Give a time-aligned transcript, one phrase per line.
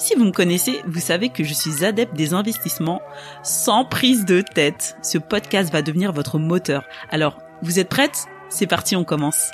[0.00, 3.02] Si vous me connaissez, vous savez que je suis adepte des investissements
[3.42, 4.96] sans prise de tête.
[5.02, 6.84] Ce podcast va devenir votre moteur.
[7.10, 8.26] Alors, vous êtes prête?
[8.48, 9.50] C'est parti, on commence.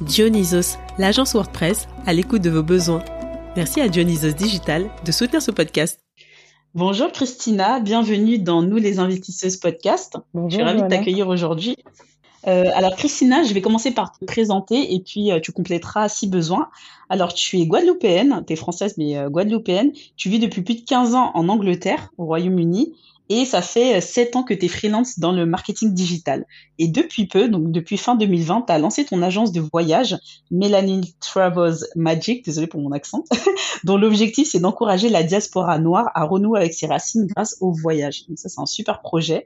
[0.00, 3.04] Dionysos, l'agence WordPress, à l'écoute de vos besoins.
[3.54, 6.00] Merci à Dionysos Digital de soutenir ce podcast.
[6.74, 10.18] Bonjour Christina, bienvenue dans Nous les investisseuses podcast.
[10.34, 11.76] Bonjour, je suis ravie de t'accueillir aujourd'hui.
[12.46, 16.28] Euh, alors Christina, je vais commencer par te présenter et puis euh, tu compléteras si
[16.28, 16.68] besoin.
[17.08, 19.92] Alors tu es guadeloupéenne, tu es française mais euh, guadeloupéenne.
[20.16, 22.94] Tu vis depuis plus de 15 ans en Angleterre, au Royaume-Uni.
[23.28, 26.46] Et ça fait euh, 7 ans que tu freelance dans le marketing digital.
[26.78, 30.16] Et depuis peu, donc depuis fin 2020, tu as lancé ton agence de voyage,
[30.50, 33.24] Melanin Travels Magic, désolé pour mon accent,
[33.84, 38.26] dont l'objectif c'est d'encourager la diaspora noire à renouer avec ses racines grâce au voyage.
[38.28, 39.44] Donc ça c'est un super projet.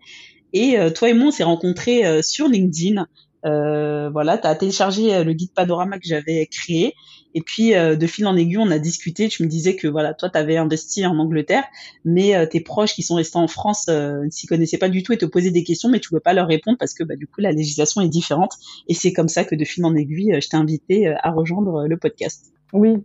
[0.53, 3.07] Et euh, toi et moi, on s'est rencontrés euh, sur LinkedIn.
[3.47, 6.95] Euh, voilà, tu as téléchargé euh, le guide panorama que j'avais créé.
[7.35, 9.29] Et puis, euh, de fil en aiguille, on a discuté.
[9.29, 11.65] Tu me disais que voilà, toi, tu avais investi en Angleterre,
[12.05, 15.13] mais euh, tes proches qui sont restés en France ne s'y connaissaient pas du tout
[15.13, 17.17] et te posaient des questions, mais tu ne pouvais pas leur répondre parce que bah,
[17.17, 18.55] du coup, la législation est différente.
[18.89, 21.97] Et c'est comme ça que de fil en aiguille, je t'ai invité à rejoindre le
[21.97, 22.53] podcast.
[22.73, 22.97] Oui,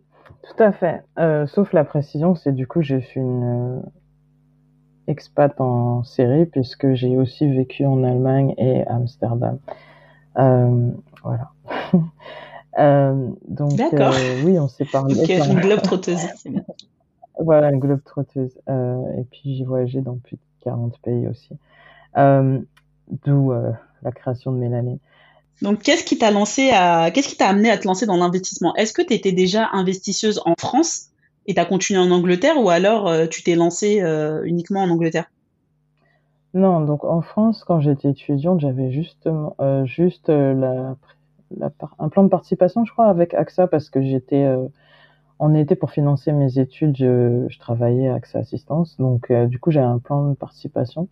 [0.44, 1.02] tout à fait.
[1.48, 3.84] Sauf la précision, c'est du coup, je suis une
[5.08, 9.60] expat en série puisque j'ai aussi vécu en Allemagne et Amsterdam.
[10.38, 10.92] Euh,
[11.24, 11.52] voilà.
[12.78, 14.12] Euh, donc, euh,
[14.44, 15.18] oui, on s'est parlé.
[15.18, 16.28] Ok, une globe trotteuse.
[17.40, 18.52] voilà, une globe trotteuse.
[18.68, 21.54] Euh, et puis, j'ai voyagé dans plus de 40 pays aussi.
[23.24, 25.00] D'où la création de Mélanie.
[25.62, 28.76] Donc, qu'est-ce qui t'a lancé à, qu'est-ce qui t'a amené à te lancer dans l'investissement?
[28.76, 31.12] Est-ce que tu étais déjà investisseuse en France?
[31.46, 35.26] Et t'as continué en Angleterre ou alors euh, tu t'es lancée euh, uniquement en Angleterre?
[36.54, 40.96] Non, donc en France, quand j'étais étudiante, j'avais justement euh, juste la,
[42.00, 44.48] un plan de participation, je crois, avec AXA parce que j'étais
[45.38, 49.82] en été pour financer mes études, je, travaillais à AXA Assistance, donc du coup j'ai
[49.82, 51.10] un plan de participation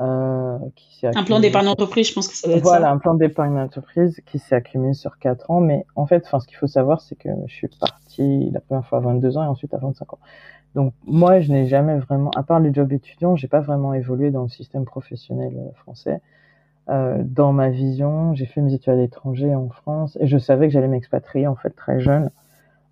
[0.00, 2.92] euh, qui Un plan d'épargne sur- entreprise, je pense que ça doit être Voilà, ça.
[2.92, 6.46] un plan d'épargne d'entreprise qui s'est accumulé sur quatre ans, mais en fait, enfin, ce
[6.46, 9.48] qu'il faut savoir, c'est que je suis partie la première fois à 22 ans et
[9.48, 10.18] ensuite à 25 ans.
[10.74, 14.30] Donc moi, je n'ai jamais vraiment, à part les jobs étudiants, j'ai pas vraiment évolué
[14.30, 16.20] dans le système professionnel euh, français.
[16.88, 20.66] Euh, dans ma vision, j'ai fait mes études à l'étranger en France et je savais
[20.68, 22.30] que j'allais m'expatrier en fait très jeune.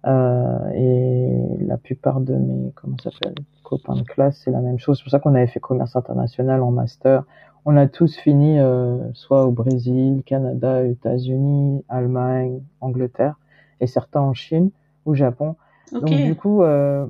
[0.06, 4.78] Euh, et la plupart de mes comment ça s'appelle copains de classe, c'est la même
[4.78, 4.98] chose.
[4.98, 7.25] C'est pour ça qu'on avait fait commerce international en master.
[7.64, 13.34] On a tous fini euh, soit au Brésil, Canada, États-Unis, Allemagne, Angleterre
[13.81, 14.70] et certains en Chine
[15.04, 15.56] ou Japon.
[15.92, 17.06] Donc du coup, euh,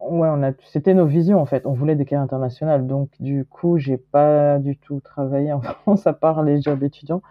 [0.00, 1.66] ouais, on a, c'était nos visions en fait.
[1.66, 2.86] On voulait des carrières internationales.
[2.86, 7.22] Donc du coup, j'ai pas du tout travaillé en France à part les jobs étudiants.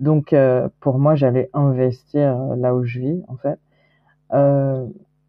[0.00, 3.58] Donc euh, pour moi, j'allais investir euh, là où je vis en fait.
[4.34, 4.86] Euh,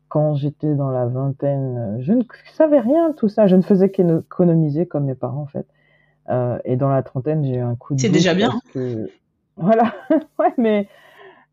[0.10, 2.24] quand j'étais dans la vingtaine, je ne
[2.54, 3.48] savais rien de tout ça.
[3.48, 5.66] Je ne faisais qu'économiser comme mes parents en fait.
[6.30, 8.52] Euh, et dans la trentaine, j'ai eu un coup de C'est déjà bien.
[8.74, 9.10] que-
[9.58, 9.94] Voilà,
[10.40, 10.88] ouais, mais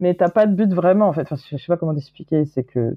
[0.01, 1.23] mais t'as pas de but vraiment en fait.
[1.23, 2.45] Enfin, je sais pas comment t'expliquer.
[2.47, 2.97] C'est que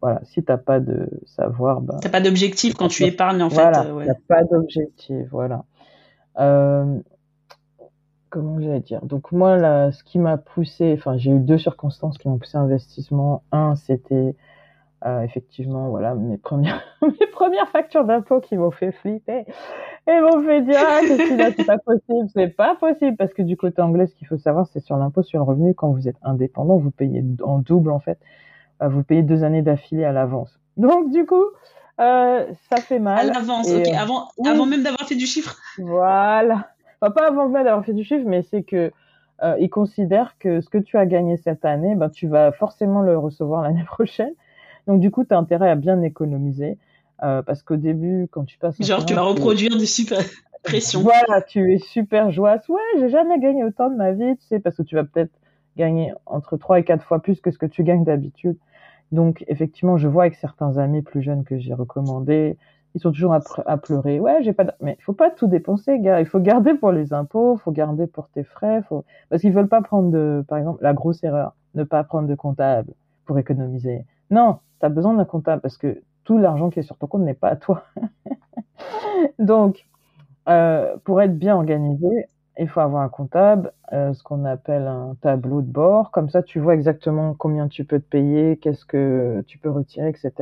[0.00, 3.60] voilà, si t'as pas de savoir, ben T'as pas d'objectif quand tu épargnes en fait.
[3.76, 4.08] euh, ouais.
[4.10, 5.64] a pas d'objectif, voilà.
[6.38, 6.98] Euh,
[8.32, 12.18] comment j'allais dire Donc moi, là, ce qui m'a poussé, enfin, j'ai eu deux circonstances
[12.18, 13.42] qui m'ont poussé à l'investissement.
[13.52, 14.34] Un, c'était
[15.04, 19.44] euh, effectivement, voilà, mes premières, mes premières factures d'impôt qui m'ont fait flipper
[20.06, 23.82] et m'ont fait dire ah, c'est pas possible, c'est pas possible parce que du côté
[23.82, 26.76] anglais, ce qu'il faut savoir, c'est sur l'impôt sur le revenu, quand vous êtes indépendant,
[26.78, 28.18] vous payez en double en fait,
[28.82, 30.58] Euh, vous payez deux années d'affilée à l'avance.
[30.76, 31.44] Donc du coup,
[32.00, 33.26] euh, ça fait À mal.
[33.28, 33.88] l'avance, Et, ok.
[33.88, 34.48] euh, Avant, oui.
[34.48, 35.56] avant même d'avoir fait du chiffre.
[35.78, 36.71] Voilà.
[37.02, 38.92] Enfin, pas avant même d'avoir fait du chiffre, mais c'est que
[39.42, 43.02] euh, ils considèrent que ce que tu as gagné cette année, ben, tu vas forcément
[43.02, 44.32] le recevoir l'année prochaine.
[44.86, 46.78] Donc, du coup, tu as intérêt à bien économiser.
[47.22, 48.80] Euh, parce qu'au début, quand tu passes.
[48.80, 50.18] Genre, tu vas reproduire du super
[50.64, 51.02] pression.
[51.02, 52.68] Voilà, tu es super joyeuse.
[52.68, 55.30] Ouais, j'ai jamais gagné autant de ma vie, tu sais, parce que tu vas peut-être
[55.76, 58.56] gagner entre 3 et 4 fois plus que ce que tu gagnes d'habitude.
[59.12, 62.56] Donc, effectivement, je vois avec certains amis plus jeunes que j'ai recommandés,
[62.94, 64.20] ils sont toujours à, pleurer.
[64.20, 64.64] Ouais, j'ai pas.
[64.80, 66.20] Mais il faut pas tout dépenser, gars.
[66.20, 68.82] Il faut garder pour les impôts, faut garder pour tes frais,
[69.30, 72.34] parce qu'ils veulent pas prendre de, par exemple, la grosse erreur, ne pas prendre de
[72.34, 72.92] comptable
[73.24, 74.04] pour économiser.
[74.30, 77.22] Non, tu as besoin d'un comptable parce que tout l'argent qui est sur ton compte
[77.22, 77.84] n'est pas à toi.
[79.38, 79.86] Donc,
[80.48, 82.26] euh, pour être bien organisé,
[82.58, 86.10] il faut avoir un comptable, euh, ce qu'on appelle un tableau de bord.
[86.10, 90.08] Comme ça, tu vois exactement combien tu peux te payer, qu'est-ce que tu peux retirer,
[90.08, 90.32] etc.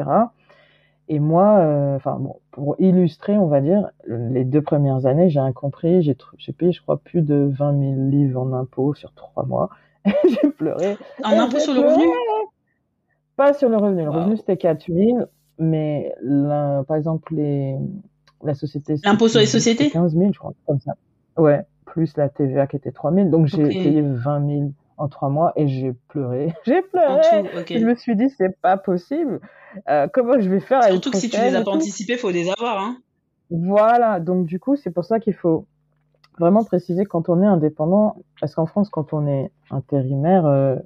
[1.13, 5.41] Et moi, euh, enfin bon, pour illustrer, on va dire, les deux premières années, j'ai
[5.41, 6.03] rien compris.
[6.03, 9.71] J'ai payé, je crois, plus de 20 000 livres en impôts sur trois mois.
[10.05, 10.97] j'ai pleuré.
[11.25, 12.05] En impôts sur le revenu?
[13.35, 14.05] Pas sur le revenu.
[14.05, 15.19] Le revenu, c'était 4 000.
[15.59, 16.15] Mais
[16.87, 17.77] par exemple, les,
[18.45, 18.95] la société.
[19.05, 19.91] L'impôt sur les sociétés?
[19.91, 20.93] 15 000, je crois, comme ça.
[21.37, 23.31] Ouais, plus la TVA qui était 3 000.
[23.31, 26.55] Donc j'ai payé 20 000 en trois mois et j'ai pleuré.
[26.65, 27.23] J'ai pleuré.
[27.69, 29.41] Je me suis dit, c'est pas possible.
[29.89, 32.51] Euh, comment je vais faire Surtout que si tu les as pas anticipés, faut les
[32.51, 32.79] avoir.
[32.79, 32.99] Hein.
[33.51, 34.21] Voilà.
[34.21, 35.67] Donc du coup, c'est pour ça qu'il faut
[36.39, 40.77] vraiment préciser quand on est indépendant, parce qu'en France, quand on est intérimaire, euh,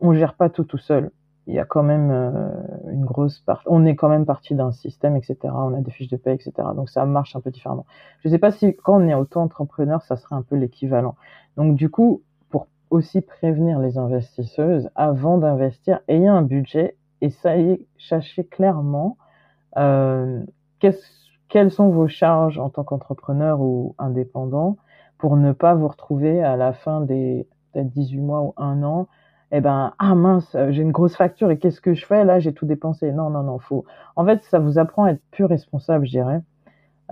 [0.00, 1.10] on gère pas tout tout seul.
[1.48, 2.50] Il y a quand même euh,
[2.90, 3.66] une grosse partie.
[3.68, 5.36] On est quand même partie d'un système, etc.
[5.44, 6.52] On a des fiches de paie, etc.
[6.74, 7.86] Donc ça marche un peu différemment.
[8.20, 11.16] Je sais pas si quand on est auto-entrepreneur, ça serait un peu l'équivalent.
[11.56, 12.22] Donc du coup,
[12.90, 19.16] aussi prévenir les investisseuses avant d'investir, ayez un budget et sachez clairement
[19.76, 20.42] euh,
[21.48, 24.76] quelles sont vos charges en tant qu'entrepreneur ou indépendant
[25.18, 29.08] pour ne pas vous retrouver à la fin des peut-être 18 mois ou un an
[29.52, 32.40] eh ben ah mince j'ai une grosse facture et qu'est-ce que je fais là?
[32.40, 33.84] J'ai tout dépensé non non non faut
[34.16, 36.40] en fait ça vous apprend à être plus responsable je dirais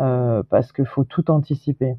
[0.00, 1.96] euh, parce qu'il faut tout anticiper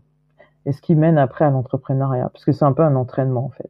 [0.66, 3.50] et ce qui mène après à l'entrepreneuriat, parce que c'est un peu un entraînement en
[3.50, 3.70] fait.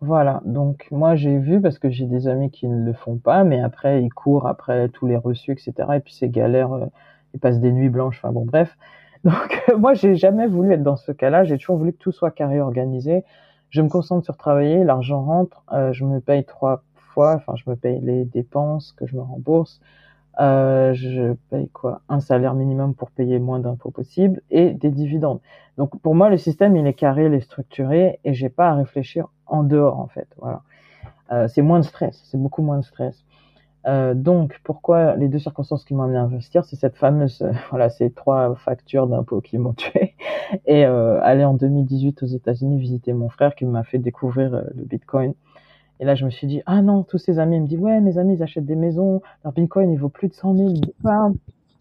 [0.00, 3.44] Voilà, donc moi j'ai vu, parce que j'ai des amis qui ne le font pas,
[3.44, 5.72] mais après ils courent après tous les reçus, etc.
[5.94, 6.86] Et puis c'est galère, euh,
[7.34, 8.76] ils passent des nuits blanches, enfin bon bref.
[9.24, 12.32] Donc moi j'ai jamais voulu être dans ce cas-là, j'ai toujours voulu que tout soit
[12.32, 13.24] carré organisé.
[13.70, 17.70] Je me concentre sur travailler, l'argent rentre, euh, je me paye trois fois, enfin je
[17.70, 19.80] me paye les dépenses que je me rembourse,
[20.40, 22.00] euh, je paye quoi?
[22.08, 25.40] Un salaire minimum pour payer moins d'impôts possible et des dividendes.
[25.76, 28.74] Donc pour moi, le système il est carré, il est structuré et j'ai pas à
[28.74, 30.28] réfléchir en dehors en fait.
[30.38, 30.62] Voilà,
[31.32, 33.24] euh, c'est moins de stress, c'est beaucoup moins de stress.
[33.84, 37.90] Euh, donc pourquoi les deux circonstances qui m'ont amené à investir, c'est cette fameuse, voilà,
[37.90, 40.14] ces trois factures d'impôts qui m'ont tué
[40.66, 45.34] et aller en 2018 aux États-Unis visiter mon frère qui m'a fait découvrir le Bitcoin.
[46.00, 48.18] Et là, je me suis dit, ah non, tous ces amis me disent, ouais, mes
[48.18, 50.68] amis, ils achètent des maisons, leur Bitcoin, il vaut plus de 100 000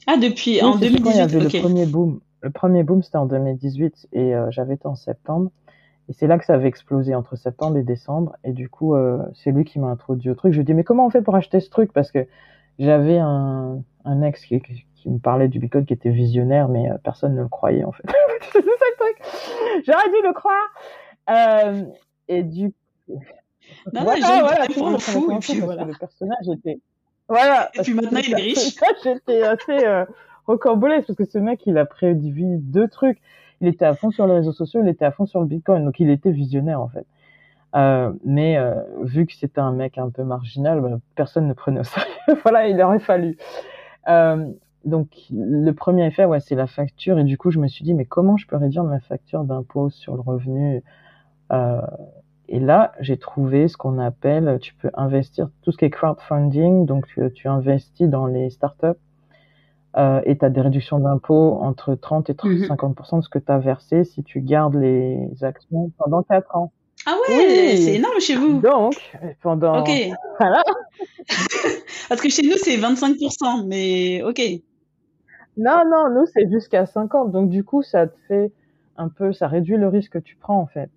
[0.08, 2.20] Ah, depuis, en 2018, il y avait le premier boom.
[2.42, 5.52] Le premier boom, c'était en 2018 et euh, j'avais été en septembre.
[6.10, 8.36] Et c'est là que ça avait explosé entre septembre et décembre.
[8.44, 10.52] Et du coup, euh, c'est lui qui m'a introduit au truc.
[10.52, 11.94] Je lui ai dit, mais comment on fait pour acheter ce truc?
[11.94, 12.28] Parce que
[12.80, 16.98] j'avais un, un ex qui, qui, me parlait du Bitcoin qui était visionnaire, mais euh,
[17.04, 18.04] personne ne le croyait en fait.
[18.52, 19.84] c'est ça le truc.
[19.86, 21.88] J'aurais dû le croire.
[22.28, 22.74] et du
[23.94, 25.86] non, voilà, non, voilà, pour un fou, et puis voilà.
[25.86, 26.80] Le personnage était.
[27.28, 27.70] Voilà.
[27.74, 28.76] Et puis maintenant, il est riche.
[29.04, 30.06] J'étais assez euh,
[30.58, 33.20] parce que ce mec, il a prédit deux trucs.
[33.62, 35.86] Il était à fond sur les réseaux sociaux, il était à fond sur le Bitcoin,
[35.86, 37.06] donc il était visionnaire en fait.
[37.76, 41.80] Euh, mais euh, vu que c'était un mec un peu marginal, bah, personne ne prenait
[41.80, 42.10] au sérieux.
[42.44, 43.38] voilà, il aurait fallu.
[44.10, 44.52] Euh,
[44.84, 47.20] donc le premier effet, ouais, c'est la facture.
[47.20, 49.90] Et du coup, je me suis dit, mais comment je peux réduire ma facture d'impôt
[49.90, 50.84] sur le revenu
[52.52, 56.86] et là, j'ai trouvé ce qu'on appelle, tu peux investir tout ce qui est crowdfunding,
[56.86, 58.88] donc tu, investis dans les startups
[59.96, 63.20] euh, et tu as des réductions d'impôts entre 30 et 30, 50% mhm.
[63.20, 66.74] de ce que tu as versé si tu gardes les actions pendant 4 ans.
[67.06, 68.60] Ah ouais, c'est énorme chez vous.
[68.60, 68.96] Donc,
[69.42, 69.80] pendant...
[69.80, 69.90] Ok.
[70.40, 70.62] Voilà.
[72.10, 74.42] Parce que chez nous, c'est 25%, mais ok.
[75.56, 77.32] Non, non, nous, c'est jusqu'à 50.
[77.32, 78.52] Donc, du coup, ça te fait
[78.98, 80.90] un peu, ça réduit le risque que tu prends, en fait.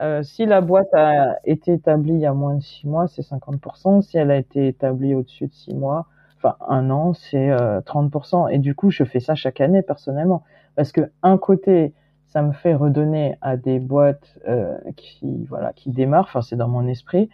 [0.00, 3.22] Euh, si la boîte a été établie il y a moins de six mois, c'est
[3.22, 4.02] 50%.
[4.02, 7.50] Si elle a été établie au-dessus de six mois, enfin un an, c'est
[7.84, 8.44] 30%.
[8.44, 10.44] Euh, Et du coup, je fais ça chaque année personnellement,
[10.76, 11.94] parce que un côté,
[12.28, 16.26] ça me fait redonner à des boîtes euh, qui voilà qui démarrent.
[16.28, 17.28] Enfin, c'est dans mon esprit.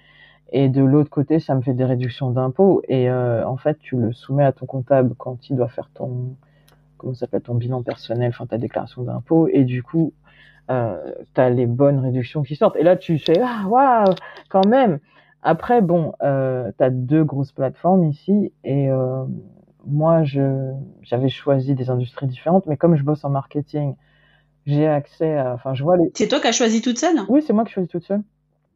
[0.53, 2.83] Et de l'autre côté, ça me fait des réductions d'impôts.
[2.89, 6.37] Et en fait, tu le soumets à ton comptable quand il doit faire ton
[6.99, 9.49] comment ton bilan personnel, enfin ta déclaration d'impôts.
[9.49, 10.13] Et du coup,
[10.71, 12.77] euh, tu as les bonnes réductions qui sortent.
[12.77, 14.15] Et là, tu sais, ah, waouh,
[14.49, 14.99] quand même.
[15.43, 18.53] Après, bon, euh, tu as deux grosses plateformes ici.
[18.65, 19.25] Et euh,
[19.87, 23.95] moi, je, j'avais choisi des industries différentes, mais comme je bosse en marketing,
[24.67, 26.11] j'ai accès à, enfin, je vois les.
[26.15, 27.21] C'est toi qui as choisi toute seule?
[27.29, 28.23] Oui, c'est moi qui choisis toute seule.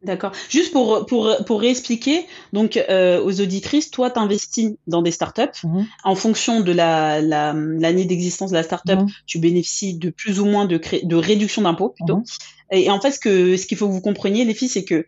[0.01, 0.31] D'accord.
[0.49, 5.41] Juste pour, pour, pour réexpliquer, donc euh, aux auditrices, toi, tu investis dans des startups.
[5.65, 5.85] Mhm.
[6.05, 9.07] En fonction de la, la, l'année d'existence de la startup, Mhm.
[9.25, 12.17] tu bénéficies de plus ou moins de, cré- de réduction d'impôts plutôt.
[12.17, 12.23] Mhm.
[12.71, 15.05] Et, en fait, ce que ce qu'il faut que vous compreniez, les filles, c'est que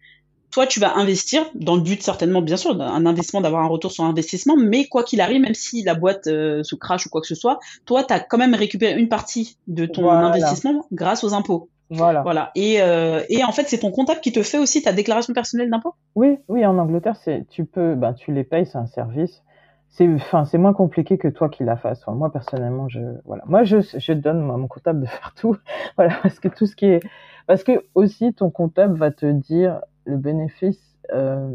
[0.52, 3.94] toi, tu vas investir dans le but certainement, bien sûr, d'un investissement, d'avoir un retour
[3.94, 7.22] sur investissement, mais quoi qu'il arrive, même si la boîte euh, se crache ou quoi
[7.22, 10.28] que ce soit, toi, tu as quand même récupéré une partie de ton Voilà.
[10.28, 11.70] investissement grâce aux impôts.
[11.92, 12.22] Voilà.
[12.22, 12.52] Voilà.
[12.56, 15.70] Et, euh, et en fait, c'est ton comptable qui te fait aussi ta déclaration personnelle
[15.70, 15.94] d'impôt?
[16.16, 19.44] Oui, oui, en Angleterre, c'est, tu peux, ben, tu les payes, c'est un service.
[19.90, 22.02] C'est, enfin, c'est moins compliqué que toi qui la fasses.
[22.02, 23.44] Enfin, moi, personnellement, je, voilà.
[23.46, 25.58] Moi, je, je donne à mon comptable de faire tout.
[25.98, 27.02] Voilà, parce que tout ce qui est,
[27.46, 31.50] parce que aussi, ton comptable va te dire le bénéfice, euh,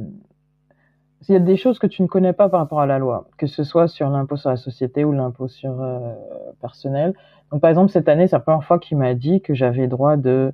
[1.29, 3.27] il y a des choses que tu ne connais pas par rapport à la loi,
[3.39, 6.13] que ce soit sur l'impôt sur la société ou l'impôt sur euh,
[6.61, 7.15] personnel.
[7.53, 10.17] Donc, par exemple, cette année, c'est la première fois qu'il m'a dit que j'avais droit
[10.17, 10.53] de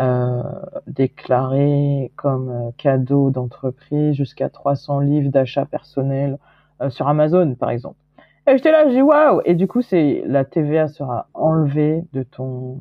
[0.00, 0.42] euh,
[0.86, 6.38] déclarer comme euh, cadeau d'entreprise jusqu'à 300 livres d'achat personnel
[6.80, 7.96] euh, sur Amazon, par exemple.
[8.46, 12.78] Et j'étais là, j'ai waouh Et du coup, c'est la TVA sera enlevée de ton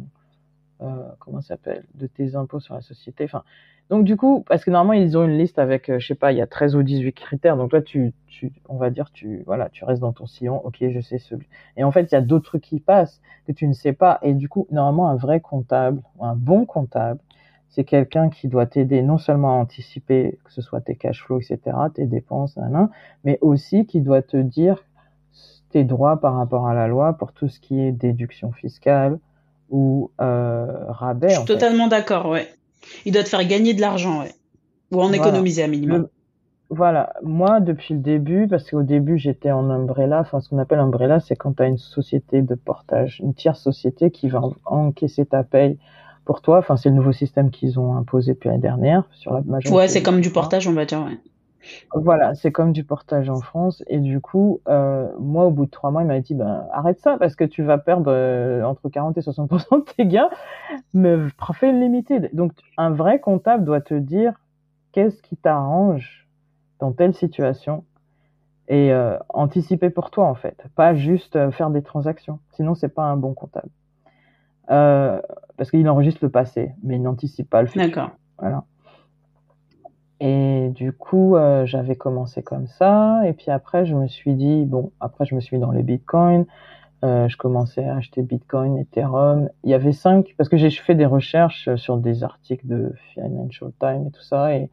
[1.20, 3.24] comment ça s'appelle de tes impôts sur la société.
[3.26, 3.44] Enfin,
[3.90, 6.32] donc du coup, parce que normalement ils ont une liste avec, euh, je sais pas,
[6.32, 7.58] il y a 13 ou 18 critères.
[7.58, 10.66] Donc là, tu, tu, on va dire, tu, voilà, tu restes dans ton sillon.
[10.66, 11.48] Ok, je sais celui.
[11.76, 14.20] Et en fait, il y a d'autres trucs qui passent que tu ne sais pas.
[14.22, 17.20] Et du coup, normalement, un vrai comptable, un bon comptable,
[17.68, 21.40] c'est quelqu'un qui doit t'aider non seulement à anticiper, que ce soit tes cash flows,
[21.40, 21.60] etc.,
[21.94, 22.58] tes dépenses,
[23.24, 24.84] mais aussi qui doit te dire
[25.70, 29.20] tes droits par rapport à la loi pour tout ce qui est déduction fiscale
[29.72, 31.30] ou euh, rabais.
[31.30, 32.48] Je suis totalement d'accord, ouais.
[33.06, 34.34] Il doit te faire gagner de l'argent, ouais.
[34.92, 35.16] Ou en voilà.
[35.16, 36.08] économiser à minimum.
[36.74, 40.80] Voilà, moi depuis le début, parce qu'au début j'étais en umbrella, enfin ce qu'on appelle
[40.80, 45.26] umbrella, c'est quand tu as une société de portage, une tierce société qui va encaisser
[45.26, 45.78] ta paye
[46.24, 46.60] pour toi.
[46.60, 49.76] Enfin c'est le nouveau système qu'ils ont imposé depuis l'année dernière sur la majorité.
[49.76, 51.18] Ouais, c'est comme du portage, on va dire, ouais.
[51.94, 53.84] Voilà, c'est comme du portage en France.
[53.88, 57.00] Et du coup, euh, moi, au bout de trois mois, il m'a dit, ben, arrête
[57.00, 60.30] ça parce que tu vas perdre euh, entre 40 et 60% de tes gains,
[60.94, 61.18] mais
[61.54, 62.30] fais limited.
[62.34, 64.34] Donc, un vrai comptable doit te dire
[64.92, 66.28] qu'est-ce qui t'arrange
[66.80, 67.84] dans telle situation
[68.68, 70.66] et euh, anticiper pour toi, en fait.
[70.76, 72.40] Pas juste faire des transactions.
[72.52, 73.70] Sinon, c'est pas un bon comptable.
[74.68, 77.88] Parce qu'il enregistre le passé, mais il n'anticipe pas le futur.
[77.88, 78.12] D'accord.
[78.40, 78.64] Voilà.
[80.24, 83.22] Et du coup, euh, j'avais commencé comme ça.
[83.26, 85.82] Et puis après, je me suis dit, bon, après, je me suis mis dans les
[85.82, 86.46] bitcoins.
[87.04, 89.50] Euh, je commençais à acheter bitcoin, ethereum.
[89.64, 93.72] Il y avait cinq, parce que j'ai fait des recherches sur des articles de Financial
[93.80, 94.56] Times et tout ça.
[94.56, 94.70] Et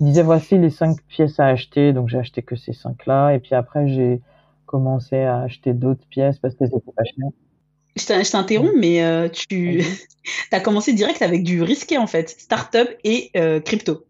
[0.00, 1.92] ils disaient, voici les cinq pièces à acheter.
[1.92, 3.34] Donc, j'ai acheté que ces cinq-là.
[3.34, 4.22] Et puis après, j'ai
[4.64, 7.28] commencé à acheter d'autres pièces parce qu'elles étaient pas chères.
[7.96, 9.82] Je t'interromps, mais euh, tu
[10.52, 12.30] as commencé direct avec du risqué, en fait.
[12.30, 14.06] Startup et euh, crypto.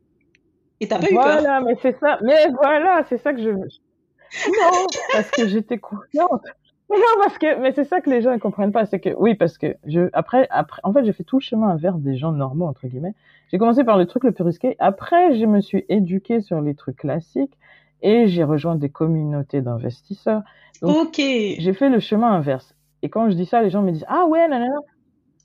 [0.80, 2.18] Et t'as pas voilà, eu peur Voilà, mais c'est ça.
[2.22, 3.50] Mais voilà, c'est ça que je.
[3.50, 6.42] Non, parce que j'étais confiante.
[6.88, 9.10] Mais non, parce que, mais c'est ça que les gens ne comprennent pas, c'est que,
[9.18, 12.16] oui, parce que je, après, après, en fait, j'ai fait tout le chemin inverse des
[12.16, 13.14] gens normaux, entre guillemets.
[13.50, 14.76] J'ai commencé par le truc le plus risqué.
[14.78, 17.56] Après, je me suis éduquée sur les trucs classiques
[18.02, 20.42] et j'ai rejoint des communautés d'investisseurs.
[20.80, 21.16] Donc, ok.
[21.16, 22.74] J'ai fait le chemin inverse.
[23.02, 24.64] Et quand je dis ça, les gens me disent, ah ouais, non.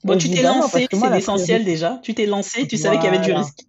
[0.04, 1.98] Bon, tu t'es lancé, c'est l'essentiel déjà.
[2.02, 3.60] Tu t'es lancé, tu savais qu'il y avait du risque.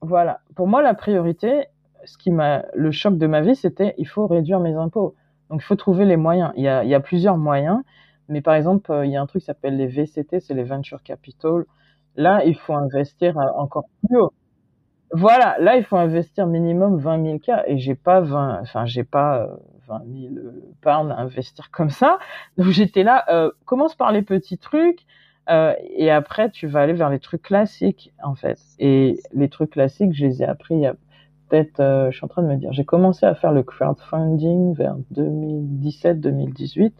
[0.00, 0.40] Voilà.
[0.54, 1.66] Pour moi, la priorité,
[2.04, 5.14] ce qui m'a, le choc de ma vie, c'était, il faut réduire mes impôts.
[5.50, 6.52] Donc, il faut trouver les moyens.
[6.56, 7.80] Il y a, il y a plusieurs moyens.
[8.28, 11.02] Mais par exemple, il y a un truc qui s'appelle les VCT, c'est les Venture
[11.02, 11.64] Capital.
[12.16, 14.32] Là, il faut investir encore plus haut.
[15.12, 15.56] Voilà.
[15.60, 17.64] Là, il faut investir minimum 20 000 cas.
[17.66, 19.48] Et j'ai pas 20, enfin, j'ai pas
[19.88, 20.34] 20 000
[20.82, 22.18] pounds à investir comme ça.
[22.58, 25.06] Donc, j'étais là, euh, commence par les petits trucs.
[25.48, 28.58] Euh, et après, tu vas aller vers les trucs classiques, en fait.
[28.78, 30.94] Et les trucs classiques, je les ai appris il y a
[31.48, 34.74] peut-être, euh, je suis en train de me dire, j'ai commencé à faire le crowdfunding
[34.74, 36.92] vers 2017-2018.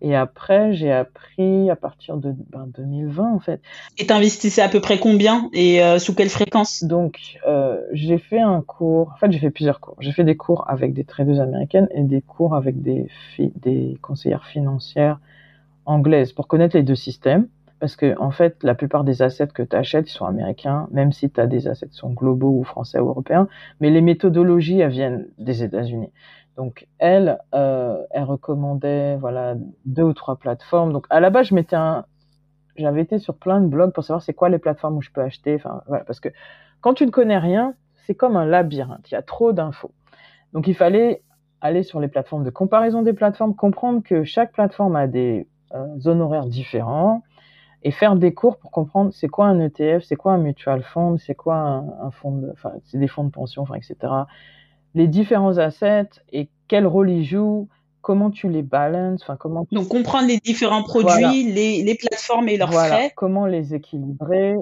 [0.00, 3.60] Et après, j'ai appris à partir de ben, 2020, en fait.
[3.96, 6.84] Et t'investissais à peu près combien et euh, sous quelle fréquence?
[6.84, 9.10] Donc, euh, j'ai fait un cours.
[9.14, 9.96] En fait, j'ai fait plusieurs cours.
[9.98, 14.46] J'ai fait des cours avec des traders américaines et des cours avec des, des conseillères
[14.46, 15.18] financières
[15.84, 17.48] anglaises pour connaître les deux systèmes
[17.80, 21.12] parce que en fait, la plupart des assets que tu achètes, ils sont américains, même
[21.12, 23.48] si tu as des assets qui sont globaux ou français ou européens,
[23.80, 26.12] mais les méthodologies, elles viennent des États-Unis.
[26.56, 29.54] Donc elle, euh, elle recommandait voilà
[29.84, 30.92] deux ou trois plateformes.
[30.92, 32.04] Donc à la base, je m'étais un,
[32.76, 35.22] j'avais été sur plein de blogs pour savoir c'est quoi les plateformes où je peux
[35.22, 35.54] acheter.
[35.54, 36.30] Enfin voilà, parce que
[36.80, 37.74] quand tu ne connais rien,
[38.06, 39.08] c'est comme un labyrinthe.
[39.10, 39.92] Il y a trop d'infos.
[40.52, 41.22] Donc il fallait
[41.60, 45.46] aller sur les plateformes de comparaison des plateformes, comprendre que chaque plateforme a des
[45.98, 47.22] zones horaires différents
[47.82, 51.16] et faire des cours pour comprendre c'est quoi un ETF, c'est quoi un mutual fund,
[51.18, 53.96] c'est quoi un, fonds de, enfin, c'est des fonds de pension, enfin, etc.
[54.94, 57.68] Les différents assets et quel rôle ils jouent,
[58.00, 59.66] comment tu les balances, enfin comment.
[59.70, 63.12] Donc comprendre les différents produits, les, les, plateformes et leurs frais.
[63.16, 64.56] Comment les équilibrer.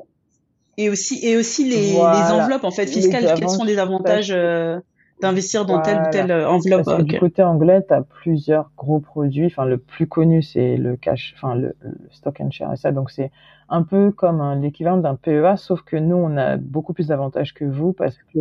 [0.78, 3.34] Et aussi et aussi les, les enveloppes en fait fiscales.
[3.38, 4.78] Quels sont les avantages euh,
[5.20, 8.70] d'investir dans telle ou telle euh, enveloppe Parce que Du côté anglais, tu as plusieurs
[8.76, 9.46] gros produits.
[9.46, 11.74] Enfin, le plus connu c'est le cash, enfin le,
[12.10, 12.92] stock and share et ça.
[12.92, 13.30] Donc c'est
[13.68, 17.64] un peu comme l'équivalent d'un PEA, sauf que nous on a beaucoup plus d'avantages que
[17.64, 18.40] vous parce que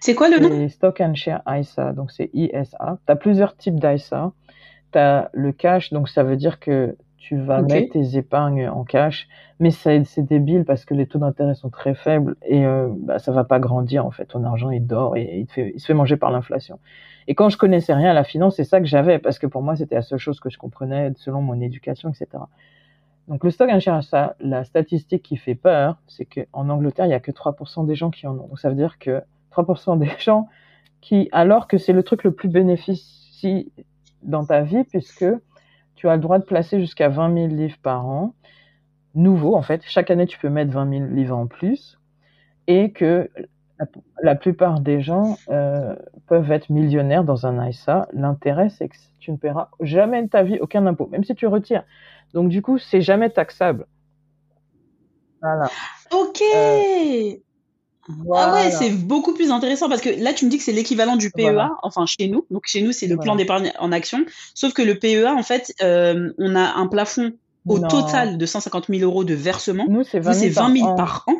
[0.00, 0.68] c'est quoi le nom?
[0.68, 2.98] Stock and Share ISA, donc c'est ISA.
[3.06, 4.32] Tu as plusieurs types d'ISA.
[4.92, 6.96] Tu as le cash, donc ça veut dire que
[7.26, 9.26] tu vas mettre tes épargnes en cash,
[9.58, 13.32] mais c'est débile parce que les taux d'intérêt sont très faibles et euh, bah, ça
[13.32, 14.26] va pas grandir en fait.
[14.26, 16.78] Ton argent il dort et il, fait, il se fait manger par l'inflation.
[17.26, 19.60] Et quand je connaissais rien à la finance, c'est ça que j'avais parce que pour
[19.60, 22.44] moi c'était la seule chose que je comprenais selon mon éducation, etc.
[23.26, 23.70] Donc le stock
[24.02, 27.96] ça, la statistique qui fait peur, c'est qu'en Angleterre il y a que 3% des
[27.96, 28.46] gens qui en ont.
[28.46, 30.48] Donc ça veut dire que 3% des gens
[31.00, 33.72] qui, alors que c'est le truc le plus bénéficie
[34.22, 35.26] dans ta vie, puisque
[35.96, 38.34] tu as le droit de placer jusqu'à 20 000 livres par an,
[39.14, 39.82] nouveau en fait.
[39.86, 41.98] Chaque année, tu peux mettre 20 000 livres en plus,
[42.66, 43.30] et que
[44.22, 45.94] la, plupart des gens euh,
[46.26, 48.08] peuvent être millionnaires dans un ISA.
[48.12, 51.46] L'intérêt, c'est que tu ne paieras jamais de ta vie aucun impôt, même si tu
[51.46, 51.84] retires.
[52.32, 53.86] Donc du coup, c'est jamais taxable.
[55.42, 55.68] Voilà.
[56.12, 56.42] Ok.
[56.54, 57.34] Euh,
[58.34, 61.16] ah ouais, c'est beaucoup plus intéressant parce que là, tu me dis que c'est l'équivalent
[61.16, 62.46] du PEA, enfin chez nous.
[62.50, 64.24] Donc chez nous, c'est le plan d'épargne en action.
[64.54, 67.32] Sauf que le PEA, en fait, euh, on a un plafond
[67.66, 69.86] au total de 150 000 euros de versement.
[69.88, 71.34] Nous, c'est 20 000, par, an.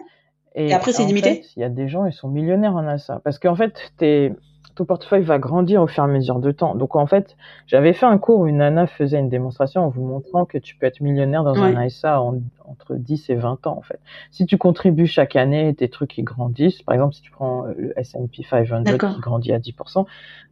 [0.54, 1.44] Et, après, c'est limité.
[1.56, 3.20] Il y a des gens, ils sont millionnaires en ça.
[3.22, 4.32] Parce qu'en fait, t'es
[4.76, 6.74] ton portefeuille va grandir au fur et à mesure de temps.
[6.74, 10.04] Donc en fait, j'avais fait un cours où une nana faisait une démonstration en vous
[10.04, 13.82] montrant que tu peux être millionnaire dans un ISA entre 10 et 20 ans en
[13.82, 13.98] fait.
[14.30, 17.72] Si tu contribues chaque année, tes trucs qui grandissent, par exemple si tu prends euh,
[17.76, 20.04] le S&P 500 qui grandit à 10%,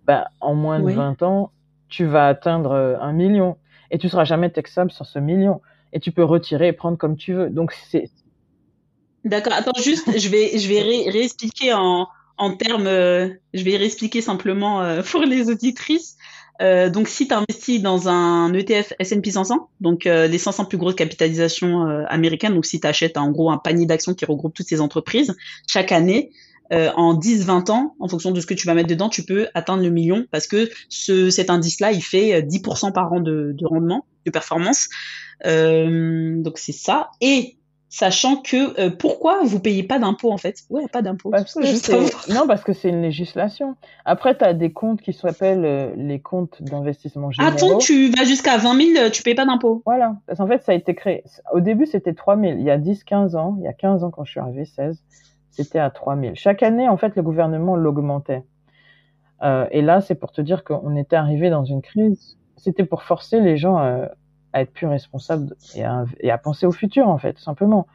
[0.07, 1.51] bah, en moins de 20 ans,
[1.89, 3.57] tu vas atteindre euh, un million
[3.91, 5.61] et tu seras jamais taxable sur ce million
[5.93, 7.51] et tu peux retirer et prendre comme tu veux.
[7.51, 8.11] Donc c'est
[9.25, 9.55] D'accord.
[9.55, 14.83] Attends, juste, je vais, je vais réexpliquer en, en termes, euh, je vais réexpliquer simplement
[14.83, 16.17] euh, pour les auditrices.
[16.63, 20.95] Euh, donc, si tu investis dans un ETF S&P 500, donc les 500 plus grosses
[20.95, 24.81] capitalisations américaines, donc si tu achètes en gros un panier d'actions qui regroupe toutes ces
[24.81, 25.35] entreprises,
[25.67, 26.31] chaque année,
[26.71, 29.83] en 10-20 ans, en fonction de ce que tu vas mettre dedans, tu peux atteindre
[29.83, 34.07] le million parce que ce, cet indice-là, il fait 10% par an de, de rendement,
[34.25, 34.89] de performance.
[35.45, 37.11] donc c'est ça.
[37.21, 37.57] Et
[37.95, 40.65] sachant que euh, pourquoi vous payez pas d'impôts en fait?
[40.69, 41.31] Ouais, pas d'impôts.
[42.29, 43.77] non, parce que c'est une législation.
[44.05, 47.55] Après, tu as des comptes qui s'appellent euh, les comptes d'investissement généraux.
[47.55, 49.81] Attends, tu vas jusqu'à 20 000, tu payes pas d'impôts.
[49.87, 50.17] Voilà.
[50.27, 51.23] Parce qu'en fait, ça a été créé.
[51.53, 52.55] Au début, c'était 3 000.
[52.59, 55.01] Il y a 10-15 ans, il y a 15 ans quand je suis arrivé, 16,
[55.53, 56.33] c'était à 3 000.
[56.35, 58.43] Chaque année, en fait, le gouvernement l'augmentait.
[59.43, 62.39] Euh, et là, c'est pour te dire qu'on était arrivé dans une crise.
[62.57, 64.09] C'était pour forcer les gens
[64.55, 67.87] à à être plus responsable et à, à, penser au futur en fait, simplement.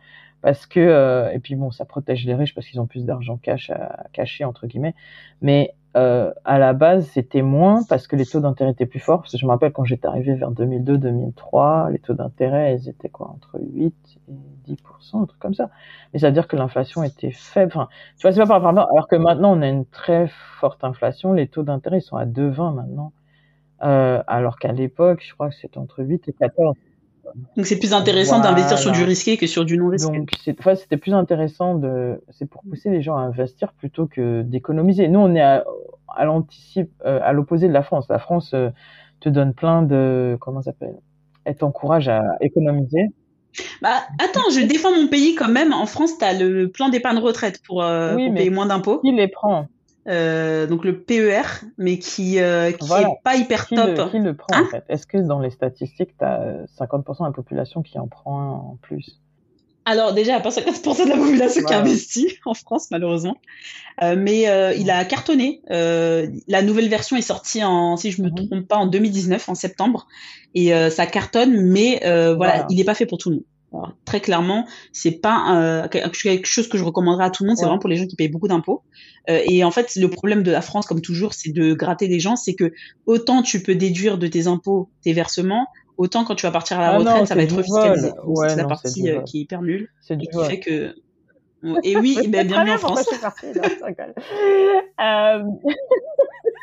[0.42, 3.38] Parce que euh, et puis bon, ça protège les riches parce qu'ils ont plus d'argent
[3.38, 4.96] cash à cacher entre guillemets.
[5.42, 9.22] Mais euh, à la base, c'était moins parce que les taux d'intérêt étaient plus forts.
[9.22, 13.10] Parce que je me rappelle quand j'étais arrivé vers 2002-2003, les taux d'intérêt, ils étaient
[13.10, 13.94] quoi entre 8
[14.30, 15.70] et 10%, un truc comme ça.
[16.14, 17.72] Mais ça veut dire que l'inflation était faible.
[17.76, 18.90] Enfin, tu vois, c'est pas par rapport.
[18.92, 20.28] Alors que maintenant, on a une très
[20.60, 21.34] forte inflation.
[21.34, 23.12] Les taux d'intérêt, ils sont à 2,20 maintenant.
[23.84, 26.76] Euh, alors qu'à l'époque, je crois que c'était entre 8 et 14.
[27.56, 30.18] Donc c'est plus intéressant d'investir sur du risqué que sur du non risqué.
[30.18, 30.32] Donc
[30.76, 35.08] c'était plus intéressant de, c'est pour pousser les gens à investir plutôt que d'économiser.
[35.08, 35.64] Nous on est à,
[36.16, 38.08] à l'anticipe, euh, à l'opposé de la France.
[38.10, 38.70] La France euh,
[39.20, 40.96] te donne plein de, comment ça s'appelle,
[41.46, 43.08] elle t'encourage à économiser.
[43.82, 45.74] Bah attends, je défends mon pays quand même.
[45.74, 49.00] En France, tu as le plan d'épargne retraite pour, euh, pour payer moins d'impôts.
[49.00, 49.68] Qui les prend?
[50.08, 51.44] Euh, donc le PER,
[51.78, 54.12] mais qui euh, qui est pas hyper top.
[54.12, 54.84] qui le prend en hein fait?
[54.90, 58.52] Est-ce que dans les statistiques, tu as 50% de la population qui en prend un
[58.52, 59.20] en plus?
[59.90, 63.38] Alors déjà, il n'y a pas 50% de la population qui investit en France, malheureusement.
[64.04, 65.62] Euh, mais euh, il a cartonné.
[65.72, 68.36] Euh, la nouvelle version est sortie en, si je me mhm.
[68.36, 70.08] trompe pas, en 2019, en septembre.
[70.54, 73.46] Et euh, ça cartonne, mais euh, voilà, il n'est pas fait pour tout le monde
[74.06, 77.58] très clairement, c'est pas euh, quelque chose que je recommanderais à tout le monde.
[77.58, 78.84] C'est vraiment pour les gens qui payent beaucoup d'impôts.
[79.30, 82.20] Euh, et en fait, le problème de la France, comme toujours, c'est de gratter des
[82.20, 82.36] gens.
[82.36, 82.72] C'est que
[83.06, 86.82] autant tu peux déduire de tes impôts tes versements, autant quand tu vas partir à
[86.82, 88.12] la ah retraite, ça va être fiscalisé.
[88.48, 89.90] c'est la partie euh, qui est hyper nulle.
[90.02, 90.96] C'est du fait que
[91.84, 93.10] Et oui, ben, bienvenue en France.
[95.00, 95.44] euh...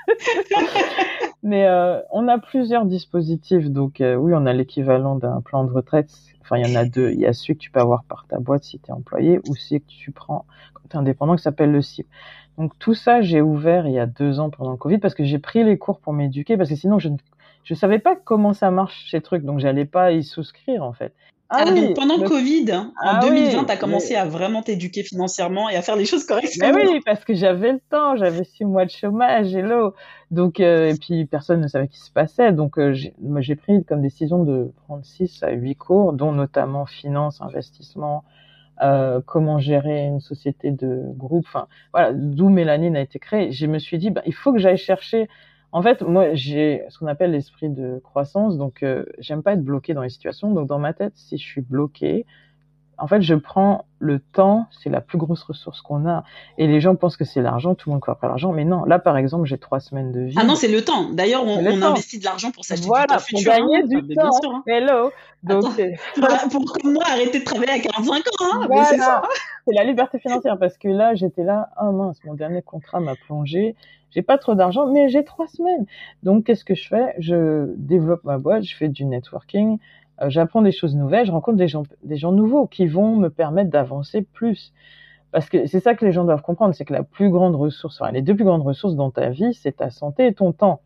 [1.42, 3.68] Mais euh, on a plusieurs dispositifs.
[3.70, 6.10] Donc euh, oui, on a l'équivalent d'un plan de retraite.
[6.46, 7.10] Enfin, il y en a deux.
[7.10, 9.40] Il y a celui que tu peux avoir par ta boîte si tu es employé
[9.48, 12.06] ou celui que tu prends quand tu es indépendant qui s'appelle le CIP.
[12.56, 15.24] Donc tout ça, j'ai ouvert il y a deux ans pendant le Covid parce que
[15.24, 17.16] j'ai pris les cours pour m'éduquer parce que sinon je ne
[17.64, 21.12] je savais pas comment ça marche ces trucs, donc j'allais pas y souscrire en fait.
[21.48, 25.04] Ah, ah donc pendant le Covid, en ah 2020, tu as commencé à vraiment t'éduquer
[25.04, 26.72] financièrement et à faire les choses correctement.
[26.74, 29.94] Mais oui, parce que j'avais le temps, j'avais six mois de chômage, hello.
[30.32, 32.52] Donc, euh, et puis personne ne savait ce qui se passait.
[32.52, 37.40] Donc, euh, j'ai pris comme décision de prendre six à huit cours, dont notamment finance,
[37.40, 38.24] investissement,
[38.82, 41.44] euh, comment gérer une société de groupe.
[41.46, 43.52] Enfin, voilà, d'où Mélanine a été créée.
[43.52, 45.28] Je me suis dit, bah, il faut que j'aille chercher
[45.76, 48.56] en fait, moi, j'ai ce qu'on appelle l'esprit de croissance.
[48.56, 50.50] Donc, euh, j'aime pas être bloqué dans les situations.
[50.50, 52.24] Donc, dans ma tête, si je suis bloqué,
[52.98, 54.66] en fait, je prends le temps.
[54.82, 56.24] C'est la plus grosse ressource qu'on a.
[56.58, 57.74] Et les gens pensent que c'est l'argent.
[57.74, 58.52] Tout le monde croit après l'argent.
[58.52, 58.84] Mais non.
[58.84, 60.36] Là, par exemple, j'ai trois semaines de vie.
[60.38, 61.10] Ah non, c'est le temps.
[61.12, 63.86] D'ailleurs, on, on investit de l'argent pour s'acheter voilà, du temps pour gagner hein.
[63.86, 64.32] du temps.
[64.32, 64.62] Sûr, hein.
[64.66, 65.10] Hello.
[65.42, 68.20] Donc, Attends, pour, pour moi, arrêter de travailler à 45 ans.
[68.40, 68.66] Hein.
[68.68, 69.22] Voilà.
[69.66, 71.70] C'est la liberté financière parce que là, j'étais là.
[71.76, 73.76] Ah mince, mon dernier contrat m'a plongé
[74.16, 75.84] j'ai pas trop d'argent, mais j'ai trois semaines.
[76.22, 77.14] Donc, qu'est-ce que je fais?
[77.18, 79.78] Je développe ma boîte, je fais du networking,
[80.28, 83.70] j'apprends des choses nouvelles, je rencontre des gens, des gens nouveaux qui vont me permettre
[83.70, 84.72] d'avancer plus.
[85.32, 88.00] Parce que c'est ça que les gens doivent comprendre, c'est que la plus grande ressource,
[88.00, 90.80] enfin, les deux plus grandes ressources dans ta vie, c'est ta santé et ton temps.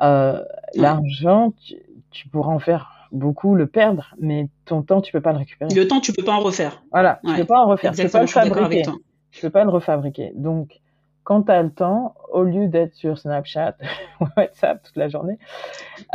[0.00, 0.42] Euh,
[0.74, 1.76] L'argent, tu,
[2.10, 5.72] tu, pourras en faire beaucoup, le perdre, mais ton temps, tu peux pas le récupérer.
[5.74, 6.82] Le temps, tu peux pas en refaire.
[6.90, 7.92] Voilà, tu peux pas en refaire.
[7.92, 8.82] tu peux pas le fabriquer.
[9.30, 10.32] Tu peux pas le refabriquer.
[10.36, 10.80] Donc,
[11.24, 13.76] quand tu as le temps, au lieu d'être sur Snapchat
[14.20, 15.38] ou WhatsApp toute la journée,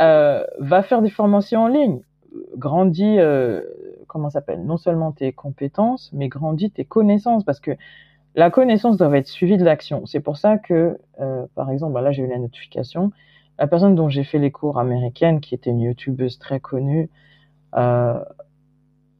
[0.00, 2.00] euh, va faire des formations en ligne.
[2.56, 3.62] Grandis, euh,
[4.06, 7.72] comment s'appelle Non seulement tes compétences, mais grandis tes connaissances, parce que
[8.34, 10.06] la connaissance doit être suivie de l'action.
[10.06, 13.12] C'est pour ça que, euh, par exemple, bah là j'ai eu la notification,
[13.58, 17.10] la personne dont j'ai fait les cours américaines, qui était une youtubeuse très connue,
[17.76, 18.22] euh,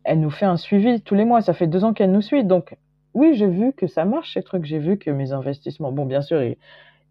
[0.05, 1.41] elle nous fait un suivi tous les mois.
[1.43, 2.77] Ça fait deux ans qu'elle nous suit, donc
[3.15, 4.65] oui, j'ai vu que ça marche ces trucs.
[4.65, 6.41] J'ai vu que mes investissements, bon, bien sûr,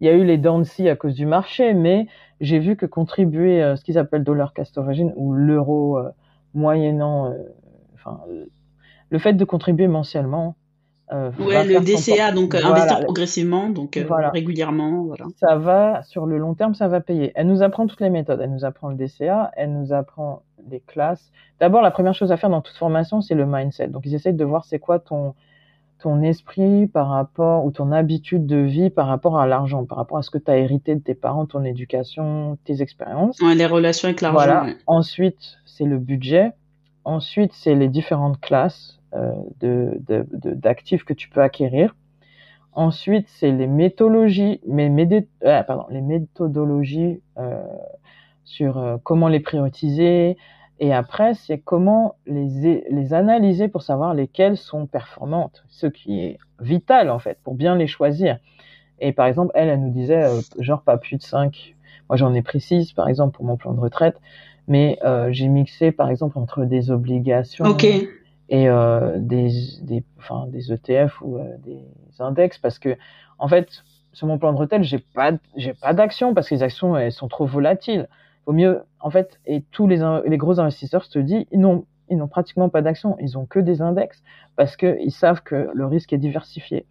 [0.00, 2.06] il, y a eu les de à cause du marché, mais
[2.40, 6.10] j'ai vu que contribuer à ce qu'ils appellent dollar cost origin ou l'euro euh,
[6.54, 7.34] moyennant, euh,
[7.94, 8.20] enfin,
[9.10, 10.56] le fait de contribuer mensuellement.
[11.12, 13.98] Euh, ouais, le DCA, donc investir progressivement, donc
[14.32, 15.26] régulièrement, voilà.
[15.38, 17.32] Ça va sur le long terme, ça va payer.
[17.34, 18.40] Elle nous apprend toutes les méthodes.
[18.40, 21.32] Elle nous apprend le DCA, elle nous apprend les classes.
[21.58, 23.88] D'abord, la première chose à faire dans toute formation, c'est le mindset.
[23.88, 25.34] Donc, ils essayent de voir c'est quoi ton
[26.00, 30.18] ton esprit par rapport ou ton habitude de vie par rapport à l'argent, par rapport
[30.18, 33.40] à ce que tu as hérité de tes parents, ton éducation, tes expériences.
[33.40, 34.38] Ouais, les relations avec l'argent.
[34.38, 34.66] Voilà.
[34.86, 36.52] Ensuite, c'est le budget.
[37.04, 39.98] Ensuite, c'est les différentes classes euh, de,
[40.44, 41.94] d'actifs que tu peux acquérir.
[42.72, 44.90] Ensuite, c'est les méthodologies, mais
[45.44, 47.62] euh, pardon, les méthodologies euh,
[48.44, 50.36] sur comment les prioriser,
[50.80, 56.38] et après, c'est comment les, les analyser pour savoir lesquelles sont performantes, ce qui est
[56.58, 58.38] vital en fait, pour bien les choisir.
[58.98, 61.74] Et par exemple, elle, elle nous disait, euh, genre pas plus de 5.
[62.08, 64.18] Moi, j'en ai pris 6, par exemple, pour mon plan de retraite.
[64.68, 67.64] Mais euh, j'ai mixé, par exemple, entre des obligations
[68.48, 69.50] et euh, des,
[69.82, 71.78] des, enfin, des ETF ou euh, des
[72.18, 72.96] index, parce que,
[73.38, 76.62] en fait, sur mon plan de retraite, j'ai pas, j'ai pas d'actions parce que les
[76.62, 78.08] actions, elles sont trop volatiles
[78.50, 80.00] au mieux, en fait, et tous les,
[80.36, 83.60] gros investisseurs, je te dis, ils n'ont, ils n'ont pratiquement pas d'actions, ils ont que
[83.60, 84.24] des index
[84.56, 86.84] parce qu'ils savent que le risque est diversifié.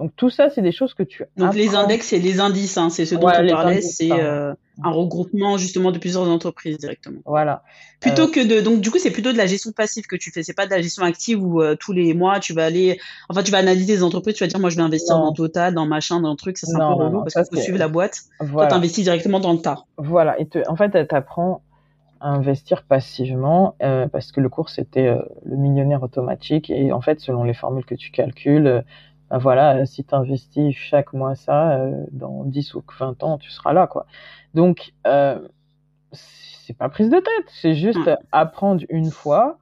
[0.00, 1.24] Donc tout ça, c'est des choses que tu.
[1.36, 4.90] Donc les index, c'est les indices, hein, c'est ce dont on parlait, c'est euh, un
[4.90, 7.20] regroupement justement de plusieurs entreprises directement.
[7.26, 7.64] Voilà.
[8.00, 10.30] Plutôt euh, que de, donc du coup, c'est plutôt de la gestion passive que tu
[10.30, 12.98] fais, c'est pas de la gestion active où euh, tous les mois tu vas aller,
[13.28, 15.74] enfin tu vas analyser les entreprises, tu vas dire moi je vais investir dans Total,
[15.74, 17.88] dans machin, dans un truc, ça c'est un peu relou parce qu'il faut suivre la
[17.88, 18.20] boîte.
[18.40, 18.70] Voilà.
[18.70, 19.84] Toi, investis directement dans le tas.
[19.98, 20.40] Voilà.
[20.40, 21.60] Et en fait, t'apprends
[22.20, 23.76] à investir passivement
[24.12, 27.94] parce que le cours c'était le millionnaire automatique et en fait selon les formules que
[27.94, 28.82] tu calcules
[29.38, 33.72] voilà, si tu investis chaque mois ça, euh, dans 10 ou 20 ans, tu seras
[33.72, 34.06] là, quoi.
[34.54, 35.38] Donc, euh,
[36.12, 38.16] c'est pas prise de tête, c'est juste mm.
[38.32, 39.58] apprendre une fois,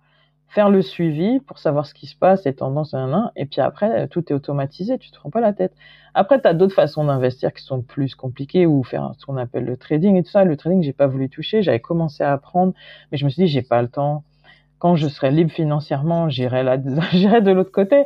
[0.49, 3.61] faire le suivi pour savoir ce qui se passe, les tendances, un, un, et puis
[3.61, 5.75] après, tout est automatisé, tu te prends pas la tête.
[6.15, 9.65] Après, tu as d'autres façons d'investir qui sont plus compliquées ou faire ce qu'on appelle
[9.65, 10.45] le trading et tout ça.
[10.45, 12.73] Le trading, j'ai pas voulu toucher, j'avais commencé à apprendre,
[13.13, 14.25] mais je me suis dit, j'ai pas le temps.
[14.79, 16.77] Quand je serai libre financièrement, j'irai là,
[17.12, 18.05] j'irai de l'autre côté.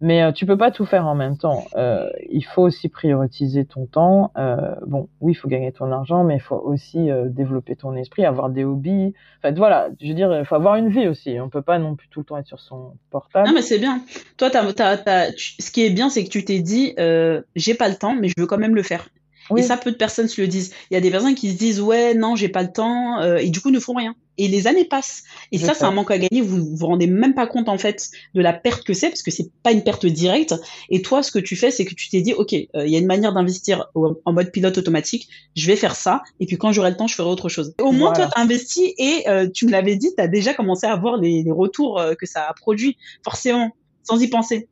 [0.00, 1.64] Mais euh, tu peux pas tout faire en même temps.
[1.76, 4.32] Euh, il faut aussi prioriser ton temps.
[4.36, 7.94] Euh, bon, oui, il faut gagner ton argent, mais il faut aussi euh, développer ton
[7.96, 9.14] esprit, avoir des hobbies.
[9.38, 11.38] En fait, voilà, je veux dire, il faut avoir une vie aussi.
[11.40, 13.48] On peut pas non plus tout le temps être sur son portable.
[13.48, 14.02] Non, mais c'est bien.
[14.36, 17.74] Toi, t'as, t'as, t'as, ce qui est bien, c'est que tu t'es dit, euh, j'ai
[17.74, 19.08] pas le temps, mais je veux quand même le faire.
[19.50, 19.60] Oui.
[19.60, 20.72] Et ça, peu de personnes se le disent.
[20.90, 23.36] Il y a des personnes qui se disent, ouais, non, j'ai pas le temps, euh,
[23.36, 24.14] et du coup ne font rien.
[24.38, 25.24] Et les années passent.
[25.52, 26.40] Et ça, c'est un manque à gagner.
[26.40, 29.30] Vous vous rendez même pas compte en fait de la perte que c'est, parce que
[29.30, 30.54] c'est pas une perte directe.
[30.88, 32.96] Et toi, ce que tu fais, c'est que tu t'es dit, ok, euh, il y
[32.96, 35.28] a une manière d'investir en mode pilote automatique.
[35.54, 37.74] Je vais faire ça, et puis quand j'aurai le temps, je ferai autre chose.
[37.80, 38.26] Au moins, voilà.
[38.26, 41.42] toi, t'as investi et euh, tu me l'avais dit, t'as déjà commencé à voir les,
[41.42, 44.68] les retours euh, que ça a produit, forcément, sans y penser.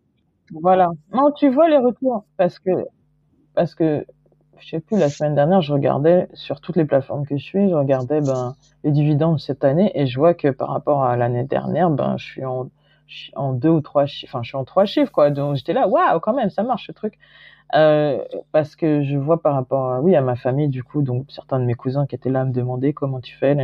[0.52, 0.90] Voilà.
[1.12, 2.70] Non, tu vois les retours parce que
[3.54, 4.04] parce que
[4.60, 7.68] je sais plus, la semaine dernière, je regardais sur toutes les plateformes que je suis,
[7.68, 11.44] je regardais ben, les dividendes cette année et je vois que par rapport à l'année
[11.44, 15.10] dernière, ben, je suis en, deux ou trois chiffres, enfin, je suis en trois chiffres,
[15.10, 15.30] quoi.
[15.30, 17.18] Donc, j'étais là, waouh, quand même, ça marche, ce truc.
[17.74, 21.26] Euh, parce que je vois par rapport à, oui, à ma famille, du coup, donc,
[21.30, 23.54] certains de mes cousins qui étaient là me demander comment tu fais.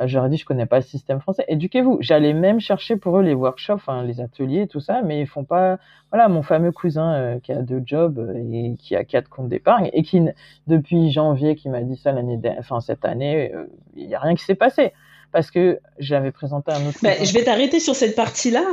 [0.00, 1.44] Euh, j'aurais dit je connais pas le système français.
[1.48, 1.98] Éduquez-vous.
[2.00, 5.78] J'allais même chercher pour eux les workshops, les ateliers, tout ça, mais ils font pas.
[6.10, 9.90] Voilà, mon fameux cousin euh, qui a deux jobs et qui a quatre comptes d'épargne
[9.92, 10.20] et qui
[10.66, 14.34] depuis janvier, qui m'a dit ça l'année, enfin cette année, euh, il y a rien
[14.34, 14.92] qui s'est passé
[15.32, 16.98] parce que j'avais présenté un autre.
[17.02, 18.64] Bah, je vais t'arrêter sur cette partie-là.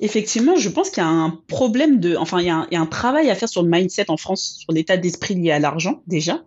[0.00, 2.74] Effectivement, je pense qu'il y a un problème de, enfin, il y, a un, il
[2.74, 5.52] y a un travail à faire sur le mindset en France, sur l'état d'esprit lié
[5.52, 6.42] à l'argent déjà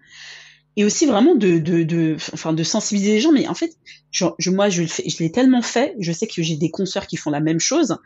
[0.75, 3.31] et aussi vraiment de, de, de, enfin, de sensibiliser les gens.
[3.31, 3.75] Mais en fait,
[4.11, 7.17] je, je moi, je, je l'ai tellement fait, je sais que j'ai des consoeurs qui
[7.17, 7.97] font la même chose.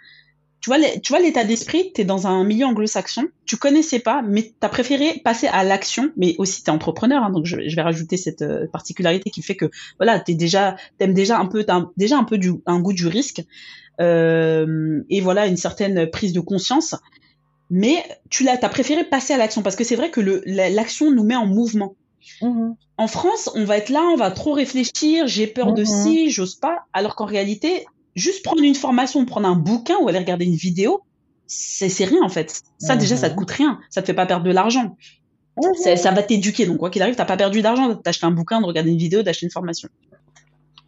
[0.62, 4.22] Tu vois, tu vois l'état d'esprit, tu es dans un milieu anglo-saxon, tu connaissais pas,
[4.22, 7.68] mais tu as préféré passer à l'action, mais aussi tu es entrepreneur, hein, donc je,
[7.68, 11.48] je, vais rajouter cette euh, particularité qui fait que voilà, tu déjà t'aimes déjà un
[11.48, 13.44] peu as déjà un peu du un goût du risque
[14.00, 16.96] euh, et voilà une certaine prise de conscience.
[17.70, 21.24] Mais tu l'as, t'as préféré passer à l'action parce que c'est vrai que l'action nous
[21.24, 21.96] met en mouvement.
[22.42, 22.72] Mmh.
[22.98, 25.76] En France, on va être là, on va trop réfléchir, j'ai peur mmh.
[25.76, 30.08] de ci, j'ose pas, alors qu'en réalité, juste prendre une formation, prendre un bouquin ou
[30.08, 31.02] aller regarder une vidéo,
[31.48, 32.62] c'est rien en fait.
[32.78, 33.00] Ça mmh.
[33.00, 34.96] déjà, ça te coûte rien, ça te fait pas perdre de l'argent.
[35.76, 38.66] Ça va t'éduquer, donc quoi qu'il arrive, t'as pas perdu d'argent d'acheter un bouquin, de
[38.66, 39.90] regarder une vidéo, d'acheter une formation.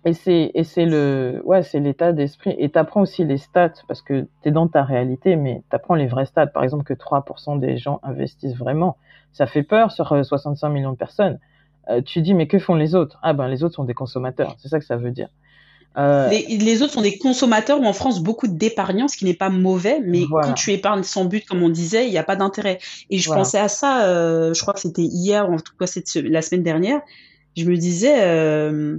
[0.06, 4.04] Et c'est et c'est le ouais c'est l'état d'esprit et t'apprends aussi les stats parce
[4.04, 7.78] que t'es dans ta réalité mais t'apprends les vrais stats par exemple que 3% des
[7.78, 8.98] gens investissent vraiment
[9.36, 11.40] ça fait peur sur 65 euh, millions de personnes
[11.90, 13.20] euh, tu dis mais que font les autres?
[13.22, 15.30] Ah ben les autres sont des consommateurs c'est ça que ça veut dire
[15.98, 16.28] euh...
[16.28, 19.50] les, les, autres sont des consommateurs ou en France beaucoup d'épargnants ce qui n'est pas
[19.50, 20.48] mauvais mais voilà.
[20.48, 23.28] quand tu épargnes sans but comme on disait il n'y a pas d'intérêt et je
[23.28, 23.44] voilà.
[23.44, 26.42] pensais à ça euh, je crois que c'était hier ou en tout cas cette la
[26.42, 27.00] semaine dernière
[27.56, 28.98] je me disais euh,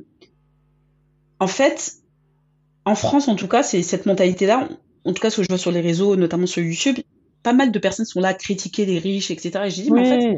[1.38, 1.96] en fait,
[2.84, 4.68] en France, en tout cas, c'est cette mentalité-là.
[5.04, 6.98] En tout cas, ce que je vois sur les réseaux, notamment sur YouTube,
[7.46, 9.50] pas mal de personnes sont là à critiquer les riches, etc.
[9.66, 10.00] Et je dis, oui.
[10.00, 10.36] mais en fait,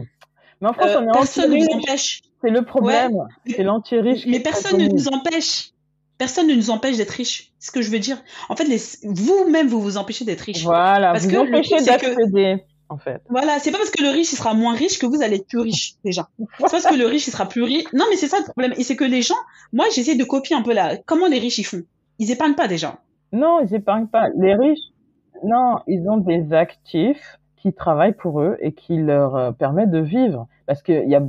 [0.61, 2.21] mais en France, euh, on est personne ne nous empêche.
[2.43, 3.15] C'est le problème.
[3.15, 3.53] Ouais.
[3.57, 4.27] C'est l'anti-riche.
[4.27, 5.71] Mais personne ne nous empêche.
[6.19, 7.51] Personne ne nous empêche d'être riches.
[7.59, 8.19] C'est ce que je veux dire.
[8.51, 8.79] En fait, les...
[9.05, 10.63] vous-même, vous vous empêchez d'être riche.
[10.65, 12.63] Voilà, parce vous que empêchez d'accéder.
[12.91, 13.23] En fait.
[13.31, 15.47] Voilà, c'est pas parce que le riche il sera moins riche que vous allez être
[15.47, 16.29] plus riche déjà.
[16.39, 17.85] C'est pas parce que le riche il sera plus riche.
[17.95, 18.75] Non, mais c'est ça le problème.
[18.77, 19.37] Et c'est que les gens,
[19.73, 20.97] moi j'essaie de copier un peu là.
[21.07, 21.83] Comment les riches ils font
[22.19, 22.99] Ils épargnent pas déjà.
[23.33, 24.29] Non, ils épargnent pas.
[24.39, 24.89] Les riches,
[25.45, 29.99] non, ils ont des actifs qui travaillent pour eux et qui leur euh, permettent de
[29.99, 30.47] vivre.
[30.67, 31.23] Parce que y a,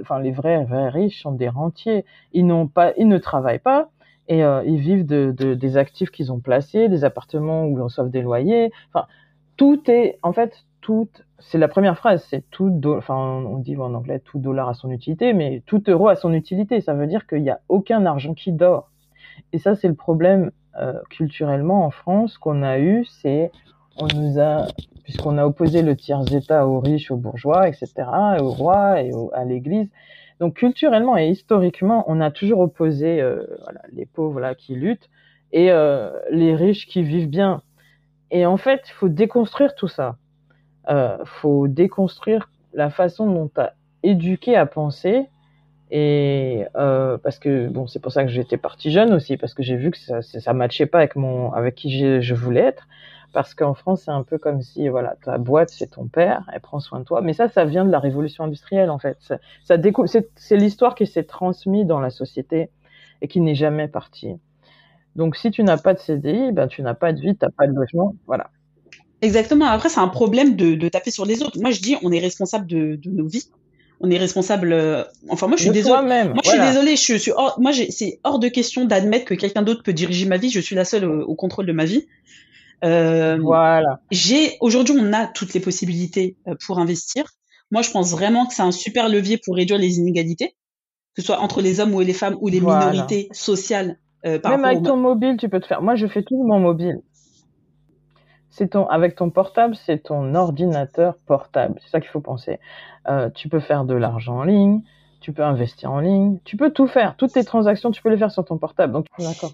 [0.00, 2.04] enfin, les vrais, vrais riches sont des rentiers.
[2.32, 3.90] Ils n'ont pas, ils ne travaillent pas
[4.28, 7.82] et euh, ils vivent de, de des actifs qu'ils ont placés, des appartements où ils
[7.82, 8.72] reçoivent des loyers.
[8.92, 9.06] Enfin,
[9.56, 13.94] tout est, en fait, tout, c'est la première phrase, c'est tout, enfin, on dit en
[13.94, 16.80] anglais tout dollar à son utilité, mais tout euro à son utilité.
[16.80, 18.90] Ça veut dire qu'il n'y a aucun argent qui dort.
[19.52, 20.50] Et ça, c'est le problème
[21.10, 23.50] culturellement en France qu'on a eu, c'est
[23.98, 24.66] on nous a,
[25.04, 27.92] puisqu'on a opposé le tiers état aux riches, aux bourgeois, etc.,
[28.38, 29.88] et aux rois et à l'Église.
[30.40, 35.08] Donc culturellement et historiquement, on a toujours opposé euh, voilà, les pauvres là qui luttent
[35.52, 37.62] et euh, les riches qui vivent bien.
[38.30, 40.16] Et en fait, il faut déconstruire tout ça
[40.88, 45.26] euh, faut déconstruire la façon dont tu as éduqué à penser
[45.90, 49.62] et euh, parce que bon c'est pour ça que j'étais partie jeune aussi parce que
[49.62, 52.88] j'ai vu que ça ça matchait pas avec mon avec qui je voulais être
[53.32, 56.60] parce qu'en France c'est un peu comme si voilà ta boîte c'est ton père elle
[56.60, 59.18] prend soin de toi mais ça ça vient de la révolution industrielle en fait
[59.62, 62.70] ça, découle c'est c'est l'histoire qui s'est transmise dans la société
[63.22, 64.34] et qui n'est jamais partie
[65.14, 67.68] donc si tu n'as pas de CDI ben tu n'as pas de vie t'as pas
[67.68, 68.50] de logement voilà
[69.22, 69.64] Exactement.
[69.64, 71.58] Après, c'est un problème de, taper sur les autres.
[71.58, 73.48] Moi, je dis, on est responsable de nos vies.
[74.00, 74.72] On est responsable.
[74.72, 76.24] euh, Enfin, moi, je suis désolée.
[76.24, 76.96] Moi, je suis désolée.
[76.96, 80.26] Je suis hors- moi, j'ai- c'est hors de question d'admettre que quelqu'un d'autre peut diriger
[80.26, 80.50] ma vie.
[80.50, 82.06] Je suis la seule au, au contrôle de ma vie.
[82.84, 84.00] Euh, Voilà.
[84.10, 87.24] j'ai aujourd'hui, on a toutes les possibilités euh, pour investir.
[87.70, 90.54] Moi, je pense vraiment que c'est un super levier pour réduire les inégalités,
[91.14, 92.90] que ce soit entre les hommes ou les femmes ou les Voilà.
[92.90, 93.98] minorités sociales.
[94.24, 95.82] euh, par Même avec aux- ton mobile, tu peux te faire.
[95.82, 96.96] Moi, je fais tout mon mobile.
[98.56, 101.78] C'est avec ton portable, c'est ton ordinateur portable.
[101.82, 102.58] C'est ça qu'il faut penser.
[103.06, 104.80] Euh, tu peux faire de l'argent en ligne,
[105.20, 107.16] tu peux investir en ligne, tu peux tout faire.
[107.16, 108.94] Toutes tes transactions, tu peux les faire sur ton portable.
[108.94, 109.52] Donc, d'accord.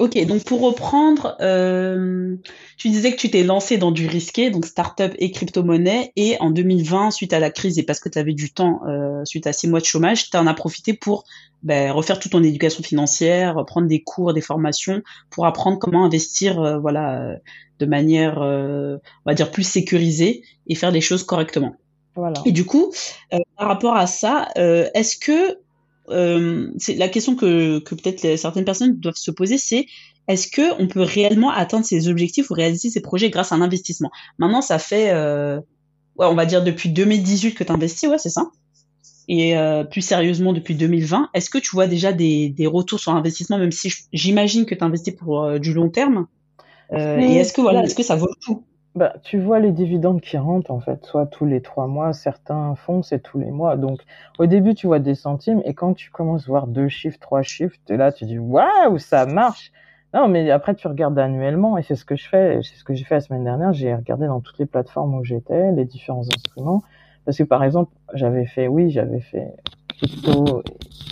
[0.00, 2.36] Ok, donc pour reprendre, euh,
[2.76, 6.50] tu disais que tu t'es lancé dans du risqué, donc start-up et crypto-monnaie, et en
[6.50, 9.52] 2020, suite à la crise et parce que tu avais du temps, euh, suite à
[9.52, 11.24] six mois de chômage, tu en as profité pour
[11.64, 16.60] ben, refaire toute ton éducation financière, prendre des cours, des formations, pour apprendre comment investir,
[16.60, 17.36] euh, voilà,
[17.78, 21.76] de manière, euh, on va dire, plus sécurisée et faire les choses correctement.
[22.14, 22.40] Voilà.
[22.44, 22.92] Et du coup,
[23.32, 25.58] euh, par rapport à ça, euh, est-ce que
[26.10, 29.86] euh, c'est la question que, que peut-être certaines personnes doivent se poser, c'est
[30.26, 33.60] est-ce que on peut réellement atteindre ses objectifs ou réaliser ses projets grâce à un
[33.60, 34.10] investissement?
[34.38, 35.58] Maintenant, ça fait, euh,
[36.16, 38.50] ouais, on va dire depuis 2018 que tu investis, ouais, c'est ça?
[39.28, 43.12] Et euh, plus sérieusement depuis 2020, est-ce que tu vois déjà des, des retours sur
[43.14, 46.26] investissement, même si j'imagine que tu investis pour du long terme?
[46.90, 48.64] Et est-ce que voilà, est-ce que ça vaut le coup?
[48.98, 52.74] Bah, tu vois les dividendes qui rentrent, en fait, soit tous les trois mois, certains
[52.74, 53.76] fonds, c'est tous les mois.
[53.76, 54.00] Donc,
[54.40, 57.42] au début, tu vois des centimes, et quand tu commences à voir deux chiffres, trois
[57.42, 59.70] chiffres, là, tu dis, waouh, ça marche!
[60.14, 62.92] Non, mais après, tu regardes annuellement, et c'est ce que je fais, c'est ce que
[62.92, 66.26] j'ai fait la semaine dernière, j'ai regardé dans toutes les plateformes où j'étais, les différents
[66.34, 66.82] instruments,
[67.24, 69.54] parce que par exemple, j'avais fait, oui, j'avais fait
[69.96, 70.64] crypto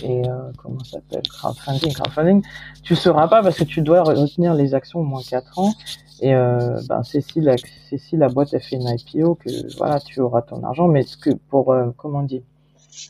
[0.03, 2.43] et, et, euh, comment ça s'appelle, crowdfunding, crowdfunding,
[2.83, 5.71] tu sauras pas parce que tu dois retenir les actions au moins quatre ans,
[6.21, 10.41] et euh, ben c'est si la boîte a fait une IPO que voilà tu auras
[10.41, 10.87] ton argent.
[10.87, 12.41] Mais ce que pour euh, comment dire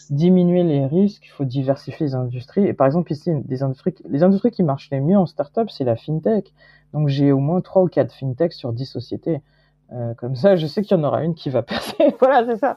[0.10, 2.65] diminuer les risques il faut diversifier les industries.
[2.65, 5.84] Et par exemple ici des industries les industries qui marchent les mieux en startup c'est
[5.84, 6.54] la fintech.
[6.93, 9.41] Donc j'ai au moins trois ou quatre fintech sur dix sociétés.
[9.93, 12.15] Euh, comme ça je sais qu'il y en aura une qui va percer.
[12.20, 12.76] Voilà c'est ça.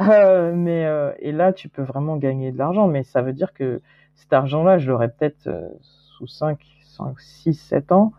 [0.00, 2.86] Euh, mais euh, et là tu peux vraiment gagner de l'argent.
[2.86, 3.80] Mais ça veut dire que
[4.14, 6.58] cet argent là je l'aurai peut-être euh, sous 5
[6.96, 8.12] 5 6 7 ans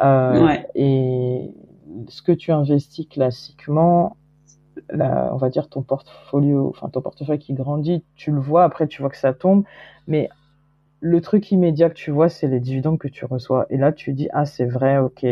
[0.00, 0.66] Ouais.
[0.74, 1.50] Et
[2.08, 4.16] ce que tu investis classiquement,
[4.90, 8.86] la, on va dire ton portfolio, enfin ton portefeuille qui grandit, tu le vois, après
[8.86, 9.64] tu vois que ça tombe,
[10.06, 10.28] mais
[11.00, 13.66] le truc immédiat que tu vois, c'est les dividendes que tu reçois.
[13.70, 15.24] Et là, tu dis, ah, c'est vrai, ok,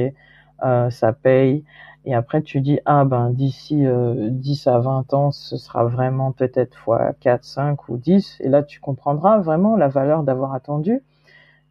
[0.64, 1.64] euh, ça paye.
[2.04, 6.32] Et après, tu dis, ah, ben, d'ici euh, 10 à 20 ans, ce sera vraiment
[6.32, 8.38] peut-être fois 4, 5 ou 10.
[8.40, 11.02] Et là, tu comprendras vraiment la valeur d'avoir attendu.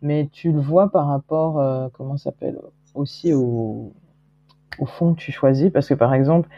[0.01, 2.57] Mais tu le vois par rapport, euh, comment ça s'appelle,
[2.95, 3.93] aussi au,
[4.79, 5.71] au fond que tu choisis.
[5.71, 6.49] Parce que, par exemple,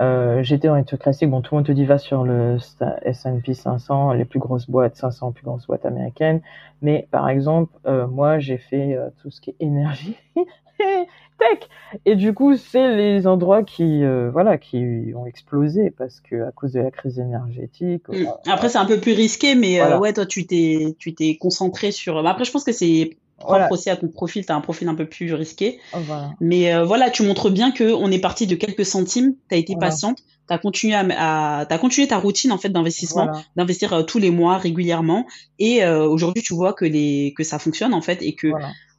[0.00, 1.28] euh, j'étais dans les trucs classiques.
[1.28, 2.56] Bon, tout le monde te dit va sur le
[3.02, 6.40] S&P 500, les plus grosses boîtes, 500 plus grosses boîtes américaines.
[6.80, 10.16] Mais par exemple, euh, moi, j'ai fait euh, tout ce qui est énergie,
[10.78, 11.68] tech.
[12.06, 16.72] Et du coup, c'est les endroits qui, voilà, qui ont explosé parce que à cause
[16.72, 18.08] de la crise énergétique.
[18.08, 18.26] Mm.
[18.46, 19.98] Après, c'est un peu plus risqué, mais Voilà.
[19.98, 22.22] ouais, toi, tu t'es, tu t'es concentré sur.
[22.22, 23.72] bah, après, je pense que c'est propre Voilà.
[23.72, 24.46] aussi à ton profil.
[24.46, 26.30] T'as un profil un peu plus risqué, Voilà.
[26.40, 29.34] mais euh, voilà, tu montres bien que on est parti de quelques centimes.
[29.48, 29.88] T'as été Voilà.
[29.88, 30.18] patiente.
[30.46, 35.26] T'as continué à, continué ta routine en fait d'investissement, d'investir euh, tous les mois régulièrement.
[35.58, 38.48] Et euh, aujourd'hui, tu vois que les que ça fonctionne en fait et que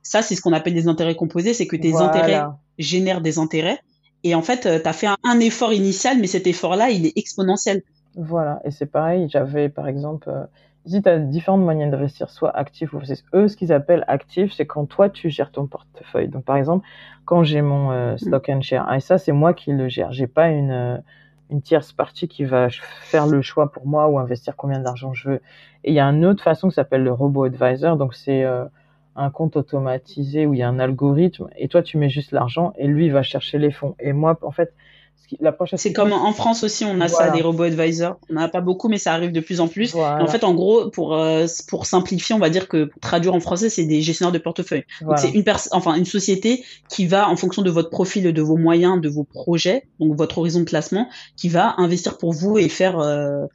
[0.04, 2.42] ça, c'est ce qu'on appelle des intérêts composés, c'est que tes intérêts
[2.80, 3.80] génèrent des intérêts.
[4.24, 7.14] Et en fait, tu as fait un, un effort initial, mais cet effort-là, il est
[7.18, 7.82] exponentiel.
[8.16, 10.30] Voilà, et c'est pareil, j'avais par exemple,
[10.86, 13.24] ici tu as différentes moyens d'investir, soit actif ou passif.
[13.34, 16.28] Eux, ce qu'ils appellent actif, c'est quand toi tu gères ton portefeuille.
[16.28, 16.86] Donc par exemple,
[17.26, 20.12] quand j'ai mon euh, stock and share, ah, et ça c'est moi qui le gère,
[20.12, 20.98] j'ai pas une, euh,
[21.50, 22.70] une tierce partie qui va
[23.02, 25.42] faire le choix pour moi ou investir combien d'argent je veux.
[25.84, 28.66] Et il y a une autre façon qui s'appelle le robot advisor, donc c'est euh,
[29.16, 32.74] un compte automatisé où il y a un algorithme, et toi tu mets juste l'argent
[32.78, 33.96] et lui il va chercher les fonds.
[34.00, 34.74] Et moi, en fait,
[35.78, 38.18] C'est comme en France aussi, on a ça, des robots advisors.
[38.30, 39.94] On n'en a pas beaucoup, mais ça arrive de plus en plus.
[39.94, 40.22] Voilà.
[40.24, 43.40] En fait, en gros, pour, euh, pour simplifier, on va dire que pour traduire en
[43.40, 44.84] français, c'est des gestionnaires de portefeuille.
[45.02, 45.18] Voilà.
[45.22, 49.00] c'est une enfin une société qui va, en fonction de votre profil, de vos moyens,
[49.00, 51.08] de vos projets, donc votre horizon de classement,
[51.38, 53.46] qui va investir pour vous et faire euh,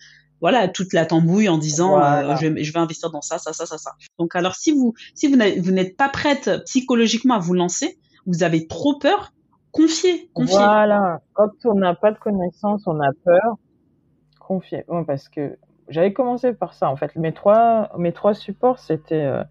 [0.41, 2.33] voilà toute la tambouille en disant Voilà.
[2.33, 3.93] euh, je, vais- je vais investir dans ça, ça, ça, ça, ça.
[4.19, 5.37] Donc alors si vous si vous
[5.73, 9.33] n'êtes pas prête psychologiquement à vous lancer, vous avez trop peur,
[9.77, 10.57] confiez, confiez.
[10.57, 11.21] Voilà.
[11.35, 13.57] Quand on n'a pas de connaissances, on a peur.
[14.41, 14.85] Confier.
[14.89, 15.59] Ouais, parce que
[15.89, 16.91] j'avais commencé par ça.
[16.91, 19.43] En fait, mes trois, mes trois supports, c'était euh,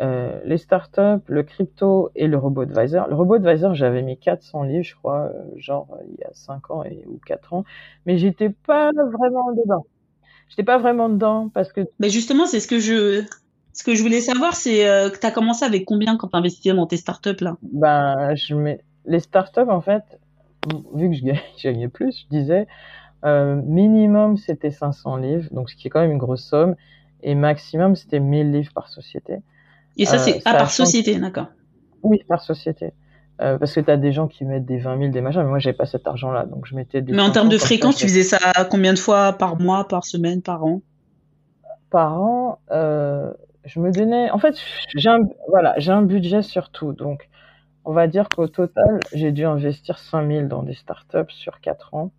[0.00, 3.08] euh, les startups, le crypto et le robot advisor.
[3.08, 6.70] Le robot advisor, j'avais mis 400 livres, je crois, euh, genre il y a 5
[6.70, 7.64] ans et, ou 4 ans,
[8.06, 9.84] mais j'étais pas vraiment dedans.
[10.48, 11.82] J'étais pas vraiment dedans parce que.
[11.98, 13.22] Mais justement, c'est ce que je,
[13.74, 16.36] ce que je voulais savoir, c'est euh, que tu as commencé avec combien quand tu
[16.36, 17.56] investissais dans tes startups là?
[17.62, 20.02] Ben, je mets les startups en fait,
[20.94, 22.66] vu que je gagnais plus, je disais
[23.24, 26.74] euh, minimum c'était 500 livres, donc ce qui est quand même une grosse somme,
[27.22, 29.38] et maximum c'était 1000 livres par société.
[29.96, 31.48] Et ça, c'est euh, ah, par société, d'accord.
[32.02, 32.92] Oui, par société.
[33.40, 35.48] Euh, parce que tu as des gens qui mettent des 20 000, des machins, mais
[35.48, 36.46] moi, j'avais pas cet argent-là.
[36.46, 37.12] Donc, je mettais des.
[37.12, 38.38] Mais en termes de fréquence, tu faisais ça
[38.70, 40.80] combien de fois par mois, par semaine, par an?
[41.90, 44.30] Par an, je me donnais.
[44.30, 44.56] En fait,
[44.96, 46.92] j'ai un, voilà, un budget sur tout.
[46.92, 47.28] Donc,
[47.84, 51.94] on va dire qu'au total, j'ai dû investir 5 000 dans des startups sur 4
[51.94, 52.10] ans.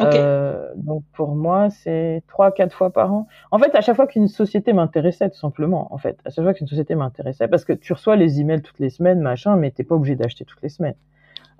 [0.00, 3.28] Euh, donc pour moi, c'est trois, quatre fois par an.
[3.52, 6.54] En fait, à chaque fois qu'une société m'intéressait, tout simplement, en fait, à chaque fois
[6.54, 9.84] qu'une société m'intéressait, parce que tu reçois les emails toutes les semaines, machin, mais t'es
[9.84, 10.96] pas obligé d'acheter toutes les semaines.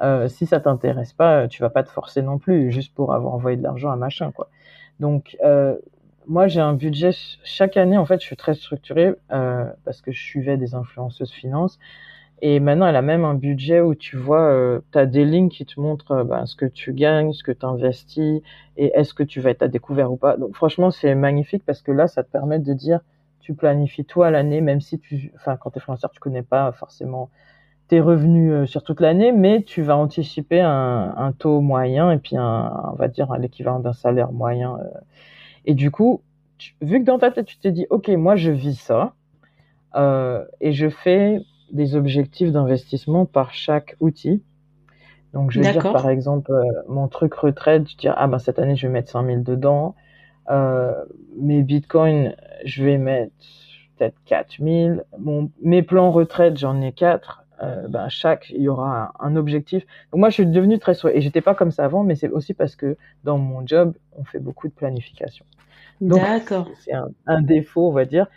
[0.03, 3.35] Euh, si ça t'intéresse pas, tu vas pas te forcer non plus, juste pour avoir
[3.35, 4.49] envoyé de l'argent à machin, quoi.
[4.99, 5.77] Donc euh,
[6.27, 7.11] moi, j'ai un budget
[7.45, 7.99] chaque année.
[7.99, 11.79] En fait, je suis très structuré euh, parce que je suivais des influenceuses finances.
[12.47, 15.49] Et maintenant, elle a même un budget où tu vois, euh, tu as des lignes
[15.49, 18.42] qui te montrent euh, ben, ce que tu gagnes, ce que tu investis
[18.76, 20.36] et est-ce que tu vas être à découvert ou pas.
[20.36, 23.01] Donc franchement, c'est magnifique parce que là, ça te permet de dire,
[23.40, 26.70] tu planifies toi l'année, même si tu, enfin, quand tu es freelancer, tu connais pas
[26.72, 27.30] forcément
[27.88, 32.36] tes revenus euh, sur toute l'année, mais tu vas anticiper un, taux moyen et puis
[32.36, 34.78] un, on va dire l'équivalent d'un salaire moyen.
[35.64, 36.20] Et du coup,
[36.82, 39.14] vu que dans ta tête, tu t'es dit, OK, moi, je vis ça,
[40.61, 41.40] et je fais
[41.72, 44.42] des objectifs d'investissement par chaque outil.
[45.32, 48.60] Donc, je vais dire, par exemple, euh, mon truc retraite, je dis, ah ben, cette
[48.60, 49.96] année, je vais mettre 5000 dedans.
[50.48, 50.92] Euh,
[51.36, 53.32] mes bitcoins, je vais mettre
[53.96, 55.04] peut-être 4000.
[55.18, 57.44] Mon, mes plans retraite, j'en ai quatre.
[57.62, 59.84] Euh, ben, chaque, il y aura un, objectif.
[60.12, 61.16] Donc, moi, je suis devenu très souhait.
[61.16, 64.22] Et j'étais pas comme ça avant, mais c'est aussi parce que dans mon job, on
[64.22, 65.44] fait beaucoup de planification.
[66.00, 66.68] D'accord.
[66.78, 68.28] C'est un, un, défaut, on va dire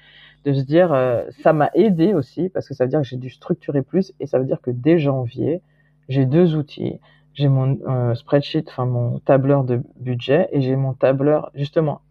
[0.45, 3.17] de se dire, euh, ça m'a aidé aussi parce que ça veut dire que j'ai
[3.17, 5.61] dû structurer plus et ça veut dire que dès janvier,
[6.09, 6.99] j'ai deux outils.
[7.33, 12.01] J'ai mon euh, spreadsheet, enfin mon tableur de budget et j'ai mon tableur justement.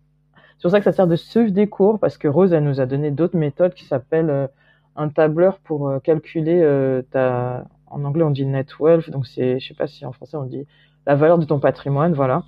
[0.57, 2.81] C'est pour ça que ça sert de suivre des cours parce que Rose elle nous
[2.81, 4.47] a donné d'autres méthodes qui s'appellent euh,
[4.95, 6.63] un tableur pour calculer
[7.11, 10.39] ta, en anglais on dit net wealth, donc c'est, je sais pas si en français
[10.39, 10.67] on dit
[11.07, 12.45] la valeur de ton patrimoine, voilà.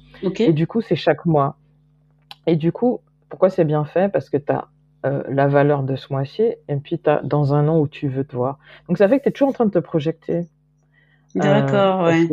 [0.48, 1.56] Et du coup c'est chaque mois.
[2.46, 4.10] Et du coup pourquoi c'est bien fait?
[4.10, 4.68] Parce que tu as
[5.06, 8.24] euh, la valeur de ce mois-ci, et puis as dans un an où tu veux
[8.24, 8.58] te voir.
[8.88, 10.46] Donc ça fait que tu es toujours en train de te projeter.
[11.34, 12.28] D'accord, euh, ouais.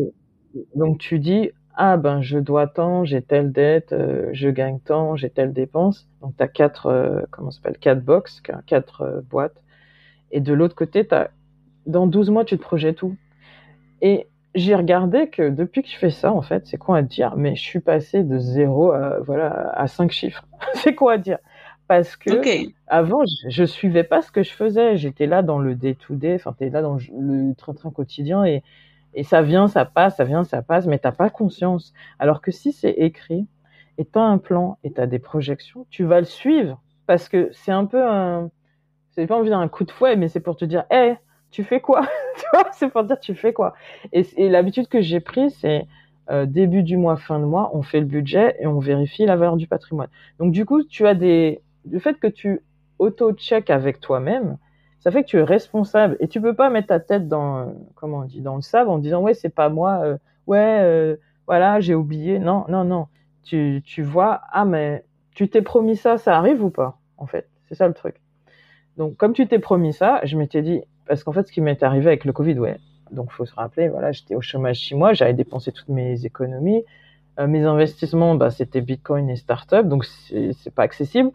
[0.75, 5.15] donc tu dis, ah ben je dois tant, j'ai telle dette, euh, je gagne tant,
[5.15, 6.07] j'ai telle dépense.
[6.21, 9.61] Donc tu as quatre, comment s'appelle, quatre box, quatre boîtes.
[10.31, 11.29] Et de l'autre côté, as,
[11.85, 13.15] dans 12 mois, tu te projettes tout.
[14.01, 17.35] Et j'ai regardé que depuis que je fais ça, en fait, c'est quoi à dire?
[17.35, 20.45] Mais je suis passé de zéro à, voilà, à cinq chiffres.
[20.75, 21.37] c'est quoi à dire?
[21.87, 22.31] Parce que
[22.87, 24.97] avant je, je, suivais pas ce que je faisais.
[24.97, 28.63] J'étais là dans le day to day enfin t'es là dans le train-train quotidien et
[29.13, 31.93] et ça vient ça passe ça vient ça passe mais t'as pas conscience.
[32.19, 33.47] Alors que si c'est écrit
[33.97, 36.81] et t'as un plan et t'as des projections tu vas le suivre.
[37.07, 38.49] Parce que c'est un peu un
[39.11, 41.15] c'est pas envie d'un coup de fouet mais c'est pour te dire hé
[41.51, 42.01] tu fais quoi?
[42.37, 43.73] Tu vois c'est pour dire tu fais quoi?
[44.11, 45.85] Et, et l'habitude que j'ai pris c'est
[46.31, 49.35] euh, début du mois, fin de mois, on fait le budget et on vérifie la
[49.35, 50.09] valeur du patrimoine.
[50.39, 52.61] Donc du coup, tu as des, le fait que tu
[52.99, 54.57] auto-check avec toi-même,
[54.99, 58.19] ça fait que tu es responsable et tu peux pas mettre ta tête dans, comment
[58.19, 60.17] on dit, dans le sable en disant ouais c'est pas moi, euh,
[60.47, 61.15] ouais euh,
[61.45, 62.39] voilà j'ai oublié.
[62.39, 63.07] Non non non,
[63.43, 65.05] tu tu vois ah mais
[65.35, 68.15] tu t'es promis ça, ça arrive ou pas en fait, c'est ça le truc.
[68.97, 71.83] Donc comme tu t'es promis ça, je m'étais dit parce qu'en fait ce qui m'est
[71.83, 72.77] arrivé avec le Covid ouais,
[73.11, 76.83] donc faut se rappeler voilà j'étais au chômage six mois, j'avais dépensé toutes mes économies,
[77.39, 81.31] euh, mes investissements bah c'était Bitcoin et start-up donc c'est pas accessible.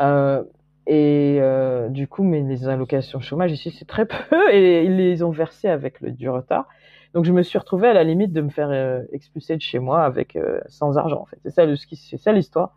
[0.00, 0.42] Euh,
[0.86, 5.22] et euh, du coup, mais les allocations chômage ici, c'est très peu et ils les
[5.22, 6.66] ont versées avec le, du retard.
[7.14, 9.78] Donc, je me suis retrouvée à la limite de me faire euh, expulser de chez
[9.78, 11.20] moi avec euh, sans argent.
[11.20, 12.76] En fait, c'est ça le c'est ça l'histoire.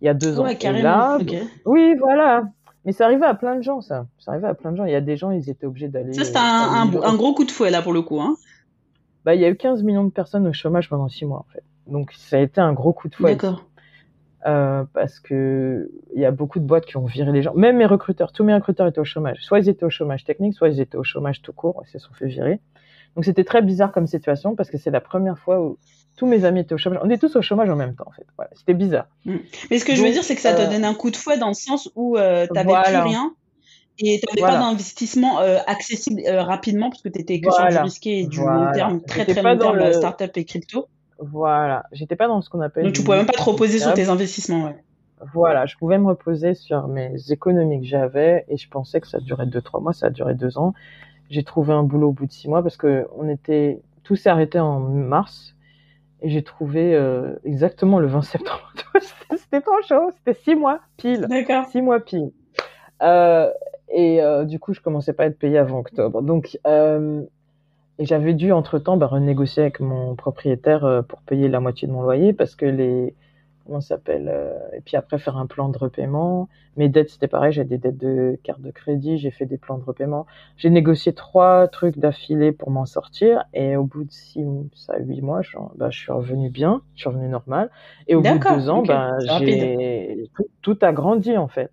[0.00, 0.46] Il y a deux ans.
[0.58, 1.18] Carrément,
[1.66, 2.44] Oui, voilà.
[2.84, 4.06] Mais ça arrivait à plein de gens, ça.
[4.18, 4.84] Ça arrivait à plein de gens.
[4.84, 6.12] Il y a des gens, ils étaient obligés d'aller.
[6.14, 8.20] Ça, c'était un, un, un, gros coup de fouet là pour le coup.
[8.20, 8.36] Hein.
[9.24, 11.46] Bah, il y a eu 15 millions de personnes au chômage pendant six mois en
[11.52, 11.62] fait.
[11.86, 13.34] Donc, ça a été un gros coup de fouet.
[13.34, 13.64] D'accord.
[14.46, 17.52] Euh, parce que il y a beaucoup de boîtes qui ont viré les gens.
[17.54, 19.38] Même mes recruteurs, tous mes recruteurs étaient au chômage.
[19.40, 21.98] Soit ils étaient au chômage technique, soit ils étaient au chômage tout court et se
[21.98, 22.58] sont fait virer.
[23.16, 25.78] Donc c'était très bizarre comme situation parce que c'est la première fois où
[26.16, 27.00] tous mes amis étaient au chômage.
[27.02, 28.26] On est tous au chômage en même temps en fait.
[28.36, 29.08] Voilà, c'était bizarre.
[29.26, 29.36] Mm.
[29.70, 31.16] Mais ce que je veux dire, c'est que ça te euh, donne un coup de
[31.16, 33.34] fouet dans le sens où euh, t'avais plus rien
[33.98, 38.20] Et tu n'avais pas d'investissement accessible rapidement parce que tu étais que sur du risqué
[38.20, 39.92] et du long terme, très très long terme, le...
[39.92, 40.88] startup et crypto.
[41.20, 42.84] Voilà, j'étais pas dans ce qu'on appelle.
[42.84, 44.76] Donc tu pouvais même pas te reposer sur tes investissements, ouais.
[45.34, 49.20] Voilà, je pouvais me reposer sur mes économies que j'avais et je pensais que ça
[49.20, 50.72] durait deux trois mois, ça a duré deux ans.
[51.28, 54.30] J'ai trouvé un boulot au bout de six mois parce que on était tout s'est
[54.30, 55.54] arrêté en mars
[56.22, 58.72] et j'ai trouvé euh, exactement le 20 septembre.
[59.36, 61.26] c'était trop chaud, c'était six mois pile.
[61.28, 61.66] D'accord.
[61.66, 62.30] Six mois pile.
[63.02, 63.50] Euh,
[63.90, 66.22] et euh, du coup, je commençais pas à être payé avant octobre.
[66.22, 67.22] Donc, euh,
[68.00, 71.86] et j'avais dû entre temps bah, renégocier avec mon propriétaire euh, pour payer la moitié
[71.86, 73.14] de mon loyer parce que les
[73.66, 76.48] comment s'appelle euh, et puis après faire un plan de repaiement.
[76.78, 79.76] Mes dettes c'était pareil j'ai des dettes de carte de crédit j'ai fait des plans
[79.76, 80.24] de repaiement.
[80.56, 85.20] J'ai négocié trois trucs d'affilée pour m'en sortir et au bout de six ça huit
[85.20, 87.70] mois je, bah, je suis revenu bien je suis revenu normal
[88.08, 91.70] et au bout de deux ans bah, j'ai tout, tout, a grandi en fait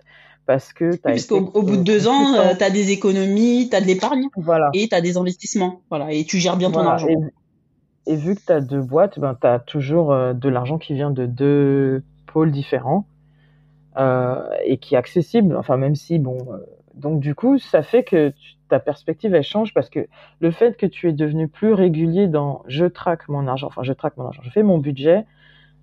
[0.48, 3.82] parce que tu au bout de deux ans, euh, tu as des économies, tu as
[3.82, 4.70] de l'épargne voilà.
[4.74, 5.82] et tu as des investissements.
[5.90, 7.10] Voilà, et tu gères bien ton argent.
[8.08, 10.94] Et, vu que tu as deux boîtes, ben, tu as toujours euh, de l'argent qui
[10.94, 13.06] vient de deux pôles différents
[13.98, 15.56] euh, et qui est accessible.
[15.58, 16.38] Enfin, même si, bon.
[16.50, 16.58] Euh,
[16.96, 18.34] donc, du coup, ça fait que
[18.70, 20.08] ta perspective, elle change parce que
[20.40, 23.94] le fait que tu es devenu plus régulier dans je traque mon argent, enfin, je
[23.94, 25.26] traque mon argent, je fais mon budget,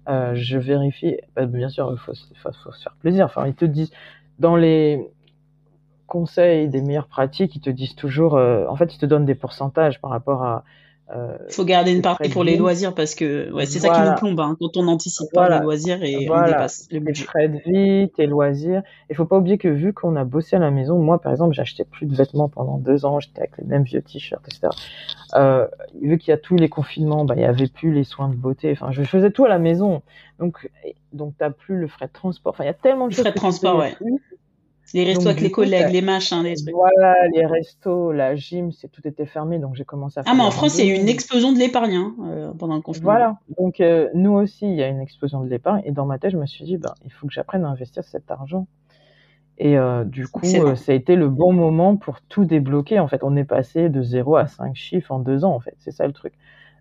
[0.09, 2.13] je vérifie, bien sûr, il faut,
[2.43, 3.27] faut, faut, se faire plaisir.
[3.27, 3.93] Enfin, ils te disent,
[4.39, 5.11] dans les
[6.07, 9.35] conseils des meilleures pratiques, ils te disent toujours, euh, en fait, ils te donnent des
[9.35, 10.65] pourcentages par rapport à.
[11.15, 14.01] Euh, Il faut garder une partie pour les loisirs parce que ouais, c'est ça qui
[14.01, 17.23] nous plombe hein, quand on n'anticipe pas les loisirs et on dépasse le budget.
[17.23, 18.83] Les frais de vie, tes loisirs.
[19.11, 21.55] Il faut pas oublier que vu qu'on a bossé à la maison, moi par exemple,
[21.55, 24.69] j'achetais plus de vêtements pendant deux ans, j'étais avec les mêmes vieux t-shirts, etc.
[25.35, 25.67] Euh,
[26.01, 28.37] vu qu'il y a tous les confinements, bah, il y avait plus les soins de
[28.37, 28.73] beauté.
[28.73, 30.03] Enfin, je faisais tout à la maison,
[30.39, 30.71] donc
[31.13, 32.55] donc t'as plus le frais de transport.
[32.55, 33.95] Enfin, il y a tellement de le frais de transport, ouais.
[34.95, 36.73] Les restos avec les collègues, les machins, les trucs.
[36.73, 40.23] Voilà, les restos, la gym, c'est tout était fermé, donc j'ai commencé à.
[40.27, 42.77] Ah, mais en France, il y a eu une explosion de l'épargne hein, euh, pendant
[42.77, 43.11] le confinement.
[43.11, 46.19] Voilà, donc euh, nous aussi, il y a une explosion de l'épargne, et dans ma
[46.19, 48.69] tête, je me suis dit, ben, il faut que j'apprenne à investir cet argent.
[49.59, 52.99] Et euh, du coup, ça a été le bon moment pour tout débloquer.
[52.99, 55.75] En fait, on est passé de 0 à 5 chiffres en deux ans, en fait.
[55.79, 56.35] C'est ça le truc.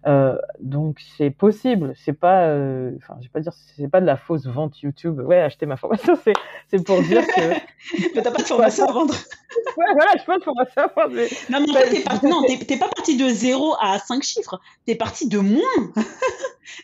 [0.06, 4.06] Euh, donc c'est possible, c'est pas, euh, enfin je vais pas dire, c'est pas de
[4.06, 5.20] la fausse vente YouTube.
[5.22, 6.34] Ouais, acheter ma formation, c'est
[6.68, 7.42] c'est pour dire que.
[8.16, 9.14] mais t'as pas de formation à vendre.
[9.78, 11.16] ouais, voilà, je pas de formation à vendre.
[11.16, 11.30] Mais...
[11.50, 14.60] Non, mais en fait, t'es parti, non, t'es pas parti de 0 à 5 chiffres,
[14.86, 15.62] t'es parti de moins.
[15.96, 16.04] de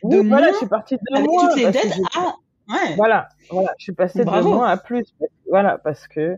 [0.03, 0.38] oui, moins.
[0.38, 1.47] Voilà, je suis parti de avec moins.
[1.47, 2.36] toutes les dettes à.
[2.72, 2.95] Ouais.
[2.95, 5.13] Voilà, voilà, je suis passé de moins à plus.
[5.49, 6.38] Voilà, parce que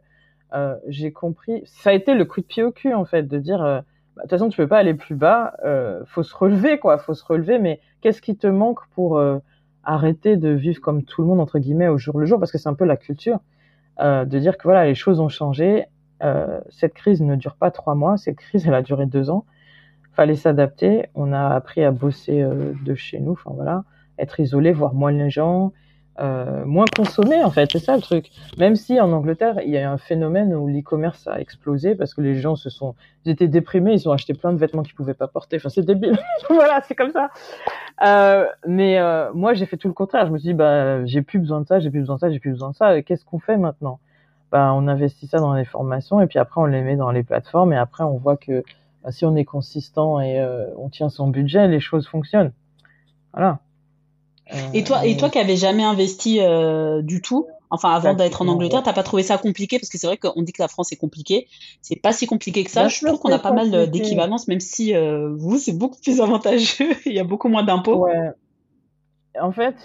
[0.53, 1.61] euh, j'ai compris.
[1.65, 3.84] Ça a été le coup de pied au cul en fait, de dire
[4.16, 5.53] bah, de toute façon, tu peux pas aller plus bas.
[5.64, 6.97] Euh, faut se relever, quoi.
[6.97, 7.59] Faut se relever.
[7.59, 9.39] Mais qu'est-ce qui te manque pour euh,
[9.84, 12.39] arrêter de vivre comme tout le monde entre guillemets au jour le jour?
[12.39, 13.39] Parce que c'est un peu la culture
[13.99, 15.86] euh, de dire que voilà, les choses ont changé.
[16.24, 18.18] Euh, cette crise ne dure pas trois mois.
[18.18, 19.45] Cette crise, elle a duré deux ans.
[20.14, 21.07] Fallait s'adapter.
[21.16, 23.32] On a appris à bosser de chez nous.
[23.32, 23.86] Enfin voilà,
[24.20, 25.72] être isolé, voir moins les gens.
[26.22, 28.30] Euh, moins consommé en fait, c'est ça le truc.
[28.57, 32.22] Même si en Angleterre il y a un phénomène où l'e-commerce a explosé parce que
[32.22, 32.93] les gens se sont,
[33.26, 35.57] ils étaient déprimés, ils ont acheté plein de vêtements qu'ils pouvaient pas porter.
[35.57, 36.19] Enfin c'est débile,
[36.49, 37.32] voilà c'est comme ça.
[38.05, 40.28] Euh, mais euh, moi j'ai fait tout le contraire.
[40.28, 42.30] Je me suis dit bah j'ai plus besoin de ça, j'ai plus besoin de ça,
[42.30, 43.01] j'ai plus besoin de ça.
[43.01, 43.99] Qu'est-ce qu'on fait maintenant?
[44.51, 47.24] Bah on investit ça dans les formations et puis après on les met dans les
[47.24, 48.63] plateformes et après on voit que
[49.03, 50.39] bah, si on est consistant et
[50.78, 52.51] on tient son budget, les choses fonctionnent.
[53.34, 53.59] Voilà.
[54.74, 58.47] Et toi, et toi qui avais jamais investi euh, du tout, enfin avant d'être en
[58.47, 59.80] Angleterre, t'as pas trouvé ça compliqué?
[59.80, 61.47] Parce que c'est vrai qu'on dit que la France est compliquée.
[61.82, 62.88] C'est pas si compliqué que ça.
[62.88, 66.93] je trouve qu'on a pas mal d'équivalence, même si euh, vous c'est beaucoup plus avantageux.
[67.06, 68.06] Il y a beaucoup moins d'impôts.
[68.06, 68.32] Ouais.
[69.39, 69.76] En fait,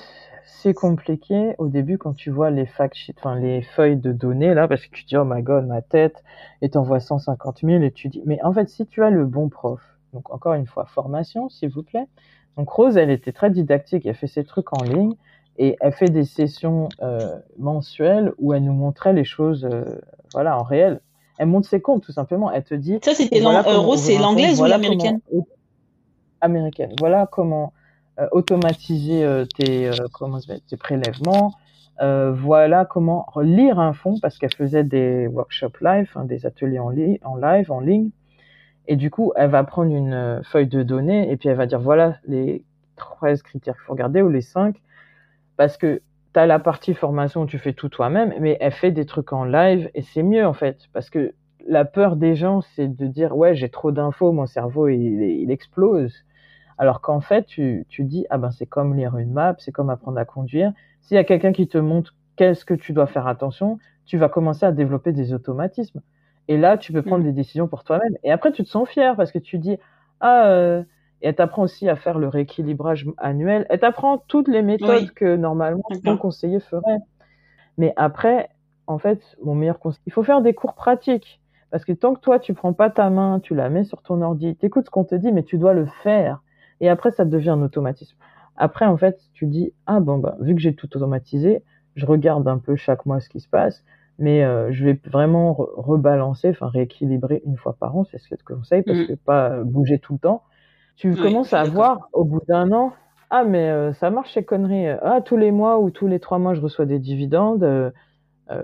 [0.67, 4.67] c'est compliqué au début quand tu vois les fact enfin les feuilles de données là,
[4.67, 6.25] parce que tu dis oh my god ma tête,
[6.62, 9.49] et t'envoies 150 000 et tu dis mais en fait si tu as le bon
[9.49, 9.81] prof,
[10.12, 12.07] donc encore une fois formation s'il vous plaît
[12.57, 15.14] donc Rose, elle était très didactique, elle fait ses trucs en ligne
[15.59, 19.84] et elle fait des sessions euh, mensuelles où elle nous montrait les choses, euh,
[20.32, 21.00] voilà, en réel.
[21.38, 22.50] Elle montre ses comptes tout simplement.
[22.50, 22.98] Elle te dit.
[23.02, 25.20] Ça c'était dans Rose, c'est l'anglaise ou l'américaine?
[26.40, 26.92] Américaine.
[26.98, 27.72] Voilà comment
[28.18, 31.52] euh, automatiser euh, tes comment tes prélèvements.
[32.00, 36.94] voilà comment lire un fonds parce qu'elle faisait des workshops live, hein, des ateliers en,
[37.24, 38.11] en live, en ligne.
[38.89, 41.66] Et du coup, elle va prendre une euh, feuille de données et puis elle va
[41.66, 42.64] dire voilà les
[42.97, 44.80] 13 critères qu'il faut regarder ou les 5
[45.57, 46.03] parce que
[46.34, 49.32] tu as la partie formation où tu fais tout toi-même, mais elle fait des trucs
[49.32, 51.34] en live et c'est mieux en fait parce que
[51.68, 55.51] la peur des gens, c'est de dire ouais j'ai trop d'infos, mon cerveau il, il
[55.51, 56.14] explose.
[56.78, 59.91] Alors qu'en fait, tu, tu dis ah ben c'est comme lire une map, c'est comme
[59.91, 60.72] apprendre à conduire.
[61.01, 64.28] S'il y a quelqu'un qui te montre qu'est-ce que tu dois faire attention, tu vas
[64.28, 66.01] commencer à développer des automatismes.
[66.49, 67.28] Et là, tu peux prendre mm.
[67.28, 68.16] des décisions pour toi-même.
[68.22, 69.78] Et après, tu te sens fier parce que tu dis,
[70.20, 70.82] ah, euh,
[71.22, 73.66] et elle t'apprend aussi à faire le rééquilibrage annuel.
[73.70, 76.99] Elle t'apprend toutes les méthodes que normalement ton conseiller ferait.
[77.78, 78.51] Mais après,
[78.86, 81.40] en fait, mon meilleur conseil, il faut faire des cours pratiques.
[81.70, 84.22] Parce que tant que toi, tu prends pas ta main, tu la mets sur ton
[84.22, 86.42] ordi, t'écoutes ce qu'on te dit, mais tu dois le faire.
[86.80, 88.16] Et après, ça devient un automatisme.
[88.57, 91.62] Après, en fait, tu dis, ah bon, bah, vu que j'ai tout automatisé,
[91.97, 93.84] je regarde un peu chaque mois ce qui se passe,
[94.19, 98.37] mais euh, je vais vraiment rebalancer, enfin rééquilibrer une fois par an, c'est ce que
[98.39, 99.07] je te conseille, parce mmh.
[99.07, 100.43] que pas bouger tout le temps.
[100.97, 102.93] Tu commences à voir au bout d'un an,
[103.29, 106.39] ah mais euh, ça marche ces conneries, ah tous les mois ou tous les trois
[106.39, 107.91] mois je reçois des dividendes, euh,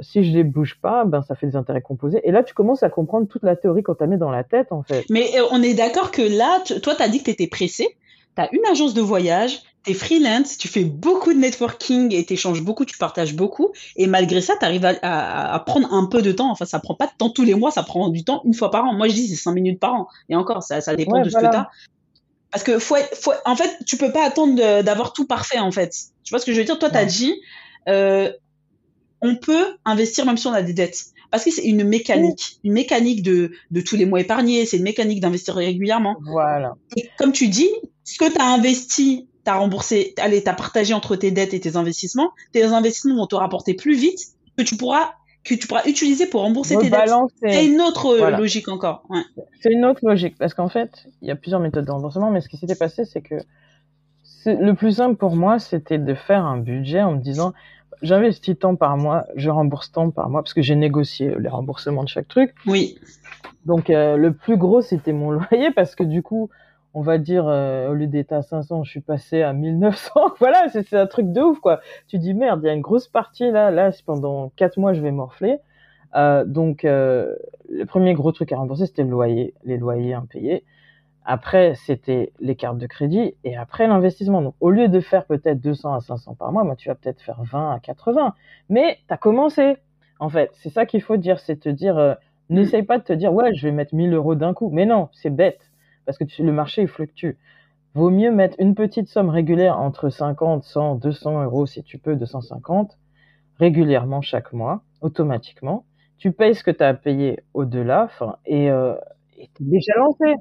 [0.01, 2.21] si je les bouge pas, ben ça fait des intérêts composés.
[2.25, 4.73] Et là tu commences à comprendre toute la théorie qu'on t'a mis dans la tête
[4.73, 5.05] en fait.
[5.11, 7.89] Mais on est d'accord que là, toi tu as dit que tu étais pressé,
[8.37, 12.25] tu as une agence de voyage, tu es freelance, tu fais beaucoup de networking et
[12.25, 13.73] tu échanges beaucoup, tu partages beaucoup.
[13.97, 16.51] Et malgré ça, tu arrives à, prendre un peu de temps.
[16.51, 18.71] Enfin, ça prend pas de temps tous les mois, ça prend du temps une fois
[18.71, 18.95] par an.
[18.95, 20.09] Moi, je dis c'est cinq minutes par an.
[20.29, 21.71] Et encore, ça, ça dépend de ce que tu as.
[22.51, 25.95] Parce que faut, faut, en fait, tu peux pas attendre d'avoir tout parfait, en fait.
[26.23, 26.79] Tu vois ce que je veux dire?
[26.79, 27.35] Toi, tu as dit,
[27.89, 28.31] euh,
[29.23, 31.12] on peut investir même si on a des dettes.
[31.33, 34.83] Parce que c'est une mécanique, une mécanique de, de tous les mois épargnés, c'est une
[34.83, 36.17] mécanique d'investir régulièrement.
[36.31, 36.75] Voilà.
[36.95, 37.71] Et comme tu dis,
[38.05, 41.55] ce que tu as investi, tu as remboursé, allez, tu as partagé entre tes dettes
[41.55, 44.21] et tes investissements, tes investissements vont te rapporter plus vite
[44.59, 45.13] que tu pourras
[45.43, 47.11] que tu pourras utiliser pour rembourser tes dettes.
[47.41, 49.03] C'est une autre euh, logique encore.
[49.09, 49.23] Ouais.
[49.61, 52.43] C'est une autre logique parce qu'en fait, il y a plusieurs méthodes de remboursement, mais
[52.43, 53.37] ce qui s'était passé, c'est que
[54.45, 57.55] le plus simple pour moi, c'était de faire un budget en me disant
[58.03, 62.05] j'investis tant par mois, je rembourse tant par mois, parce que j'ai négocié les remboursements
[62.05, 62.55] de chaque truc.
[62.67, 62.99] Oui.
[63.65, 66.51] Donc euh, le plus gros, c'était mon loyer, parce que du coup,
[66.95, 70.13] on va dire, euh, au lieu d'être à 500, je suis passé à 1900.
[70.41, 71.81] voilà, c'est un truc de ouf, quoi.
[72.09, 75.01] Tu dis, merde, il y a une grosse partie là, là, pendant quatre mois, je
[75.01, 75.59] vais morfler.
[76.15, 80.65] Euh, donc, le premier gros truc à rembourser, c'était le loyer, les loyers impayés.
[81.25, 84.43] Après, c'était les cartes de crédit et après l'investissement.
[84.43, 87.21] Donc, au lieu de faire peut-être 200 à 500 par mois, moi, tu vas peut-être
[87.23, 88.35] faire 20 à 80.
[88.69, 89.77] Mais tu as commencé.
[90.19, 92.15] En fait, c'est ça qu'il faut dire, c'est te dire, euh,
[92.51, 94.71] n'essaye pas de te dire, ouais, je vais mettre 1000 euros d'un coup.
[94.71, 95.61] Mais non, c'est bête
[96.07, 97.33] parce que le marché il fluctue.
[97.95, 102.17] Vaut mieux mettre une petite somme régulière entre 50, 100, 200 euros si tu peux,
[102.17, 102.99] 250
[103.59, 105.85] régulièrement chaque mois, automatiquement.
[106.19, 108.09] Tu payes ce que tu as payé au-delà,
[108.47, 108.95] et euh,
[109.39, 110.35] es déjà lancé.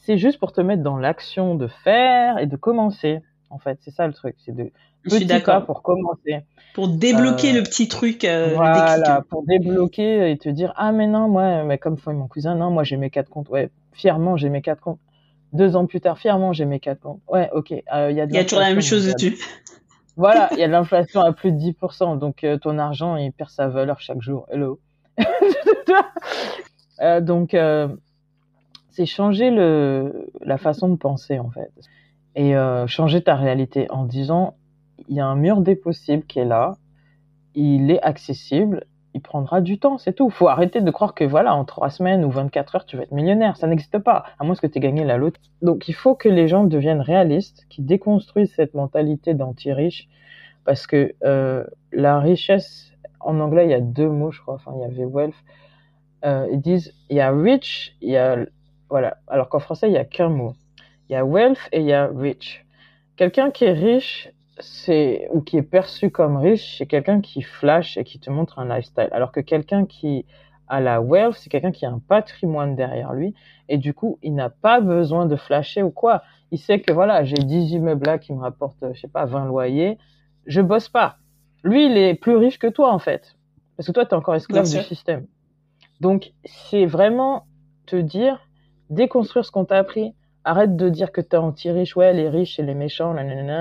[0.00, 3.20] C'est juste pour te mettre dans l'action de faire et de commencer.
[3.50, 4.70] En fait, c'est ça le truc, c'est de
[5.04, 6.40] je suis d'accord pour commencer.
[6.74, 8.24] Pour débloquer euh, le petit truc.
[8.24, 12.28] Euh, voilà, pour débloquer et te dire ah mais non moi mais comme fait mon
[12.28, 15.00] cousin non moi j'ai mes quatre comptes ouais fièrement j'ai mes quatre comptes.
[15.52, 17.20] Deux ans plus tard fièrement j'ai mes quatre comptes.
[17.28, 18.24] Ouais ok euh, il y a.
[18.24, 19.38] Il y a toujours la même chose dessus.
[20.16, 23.50] Voilà il y a de l'inflation à plus de 10% donc ton argent il perd
[23.50, 24.46] sa valeur chaque jour.
[24.50, 24.80] Hello.
[27.20, 27.54] donc
[28.98, 31.70] c'est changer le la façon de penser en fait
[32.34, 32.54] et
[32.86, 34.54] changer ta réalité en disant
[35.08, 36.76] il y a un mur des possibles qui est là,
[37.54, 38.84] il est accessible,
[39.14, 40.30] il prendra du temps, c'est tout.
[40.30, 43.12] Faut arrêter de croire que voilà, en trois semaines ou 24 heures, tu vas être
[43.12, 43.56] millionnaire.
[43.56, 45.50] Ça n'existe pas, à moins que tu aies gagné la loterie.
[45.62, 50.08] Donc il faut que les gens deviennent réalistes, qui déconstruisent cette mentalité d'anti-riche,
[50.64, 54.72] parce que euh, la richesse, en anglais, il y a deux mots, je crois, enfin,
[54.76, 55.34] il y avait wealth.
[56.24, 58.44] Euh, ils disent, il y a rich, il y a,
[58.90, 60.54] voilà, alors qu'en français, il y a qu'un mot.
[61.08, 62.64] Il y a wealth et il y a rich.
[63.16, 64.30] Quelqu'un qui est riche,
[64.60, 68.58] c'est ou qui est perçu comme riche, c'est quelqu'un qui flash et qui te montre
[68.58, 69.08] un lifestyle.
[69.12, 70.26] Alors que quelqu'un qui
[70.68, 73.34] a la wealth, c'est quelqu'un qui a un patrimoine derrière lui
[73.68, 76.22] et du coup, il n'a pas besoin de flasher ou quoi.
[76.50, 79.46] Il sait que voilà, j'ai 10 immeubles là qui me rapportent, je sais pas, 20
[79.46, 79.98] loyers,
[80.46, 81.16] je bosse pas.
[81.62, 83.36] Lui, il est plus riche que toi en fait,
[83.76, 85.26] parce que toi, tu es encore esclave du système.
[86.00, 87.46] Donc, c'est vraiment
[87.86, 88.47] te dire,
[88.90, 90.14] déconstruire ce qu'on t'a appris,
[90.44, 93.14] Arrête de dire que tu es anti-riche, ouais, les riches, c'est les méchants,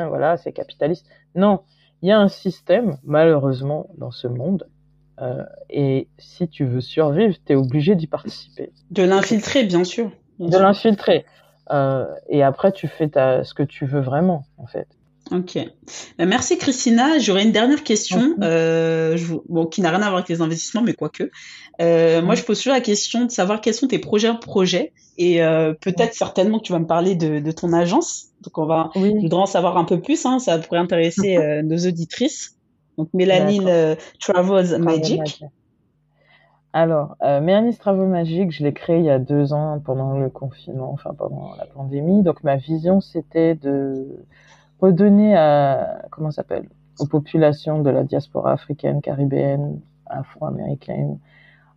[0.07, 1.05] voilà, c'est capitaliste.
[1.35, 1.61] Non,
[2.01, 4.69] il y a un système, malheureusement, dans ce monde.
[5.19, 8.71] Euh, et si tu veux survivre, tu es obligé d'y participer.
[8.91, 10.11] De l'infiltrer, bien sûr.
[10.39, 11.25] de l'infiltrer.
[11.71, 14.87] Euh, et après, tu fais ta, ce que tu veux vraiment, en fait.
[15.31, 15.57] Ok.
[16.17, 17.19] Ben, merci Christina.
[17.19, 19.17] J'aurais une dernière question, euh,
[19.49, 21.29] bon, qui n'a rien à voir avec les investissements, mais quoique.
[21.81, 24.93] Euh, Moi, je pose toujours la question de savoir quels sont tes projets projets.
[25.17, 28.27] Et euh, peut-être certainement que tu vas me parler de, de ton agence.
[28.41, 29.13] Donc, on va, oui.
[29.15, 30.25] je voudrais en savoir un peu plus.
[30.25, 32.55] Hein, ça pourrait intéresser euh, nos auditrices.
[32.97, 33.61] Donc, Mélanie
[34.19, 35.43] Travels Magic.
[36.73, 40.29] Alors, euh, Mélanie Travel Magic, je l'ai créé il y a deux ans pendant le
[40.29, 42.21] confinement, enfin pendant la pandémie.
[42.21, 44.05] Donc, ma vision, c'était de
[44.79, 46.67] redonner à, comment s'appelle,
[46.99, 51.19] aux populations de la diaspora africaine, caribéenne, afro-américaine,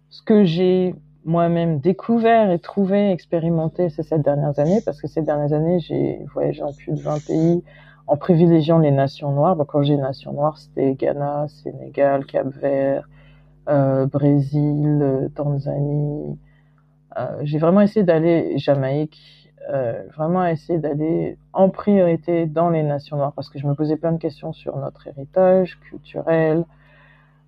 [0.09, 0.94] ce que j'ai
[1.24, 6.24] moi-même découvert et trouvé, expérimenté ces sept dernières années, parce que ces dernières années, j'ai
[6.32, 7.62] voyagé en plus de 20 pays
[8.07, 9.57] en privilégiant les nations noires.
[9.57, 13.09] Donc, quand j'ai nations noires, c'était Ghana, Sénégal, Cap-Vert,
[13.68, 16.38] euh, Brésil, Tanzanie.
[17.18, 23.16] Euh, j'ai vraiment essayé d'aller Jamaïque, euh, vraiment essayé d'aller en priorité dans les nations
[23.16, 26.64] noires, parce que je me posais plein de questions sur notre héritage culturel,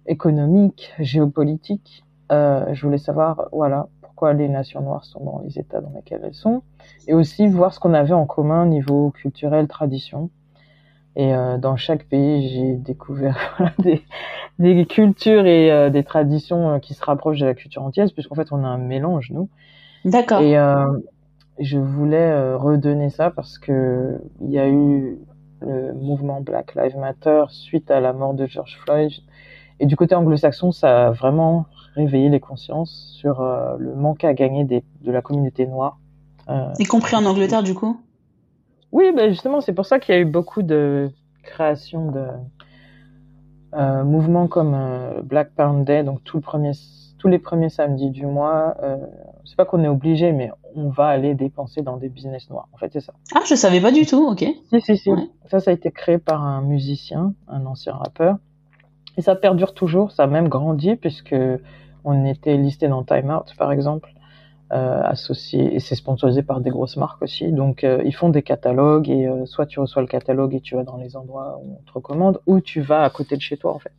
[0.06, 2.04] économique, géopolitique.
[2.30, 6.20] Euh, je voulais savoir, voilà, pourquoi les nations noires sont dans les états dans lesquels
[6.22, 6.62] elles sont,
[7.08, 10.30] et aussi voir ce qu'on avait en commun niveau culturel, tradition.
[11.16, 14.02] Et euh, dans chaque pays, j'ai découvert des,
[14.58, 18.52] des, cultures et euh, des traditions qui se rapprochent de la culture antillaise, puisqu'en fait,
[18.52, 19.48] on a un mélange, nous.
[20.04, 20.40] D'accord.
[20.40, 20.86] Et euh,
[21.58, 25.18] je voulais redonner ça parce que il y a eu
[25.60, 29.12] le mouvement Black Lives Matter suite à la mort de George Floyd.
[29.80, 34.32] Et du côté anglo-saxon, ça a vraiment réveiller les consciences sur euh, le manque à
[34.34, 35.98] gagner des, de la communauté noire.
[36.48, 38.00] Euh, y compris en Angleterre, du coup?
[38.92, 41.10] Oui, ben justement, c'est pour ça qu'il y a eu beaucoup de
[41.42, 42.26] créations de
[43.74, 46.72] euh, mouvements comme euh, Black Pound Day, donc tout le premier,
[47.22, 48.74] tous les premiers samedis du mois.
[48.82, 48.96] Euh,
[49.44, 52.68] c'est pas qu'on est obligé, mais on va aller dépenser dans des business noirs.
[52.72, 53.12] En fait, c'est ça.
[53.32, 54.44] Ah, je savais pas du tout, ok.
[54.70, 55.10] Si, si, si.
[55.10, 55.28] Ouais.
[55.46, 58.38] Ça, ça a été créé par un musicien, un ancien rappeur.
[59.16, 61.36] Et ça perdure toujours, ça a même grandi puisque
[62.02, 64.10] on était listé dans Time Out, par exemple,
[64.72, 67.52] euh, associé, et c'est sponsorisé par des grosses marques aussi.
[67.52, 70.74] Donc, euh, ils font des catalogues, et euh, soit tu reçois le catalogue et tu
[70.74, 73.56] vas dans les endroits où on te recommande, ou tu vas à côté de chez
[73.56, 73.92] toi, en fait.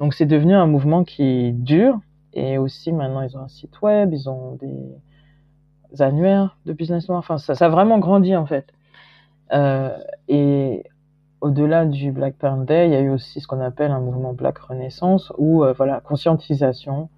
[0.00, 1.98] Donc, c'est devenu un mouvement qui dure,
[2.34, 7.18] et aussi maintenant, ils ont un site web, ils ont des annuaires de business noir.
[7.18, 8.66] Enfin, ça, ça a vraiment grandi, en fait.
[9.52, 9.96] Euh,
[10.28, 10.84] et
[11.40, 14.32] au-delà du Black Panther Day, il y a eu aussi ce qu'on appelle un mouvement
[14.32, 17.08] Black Renaissance, où euh, voilà conscientisation,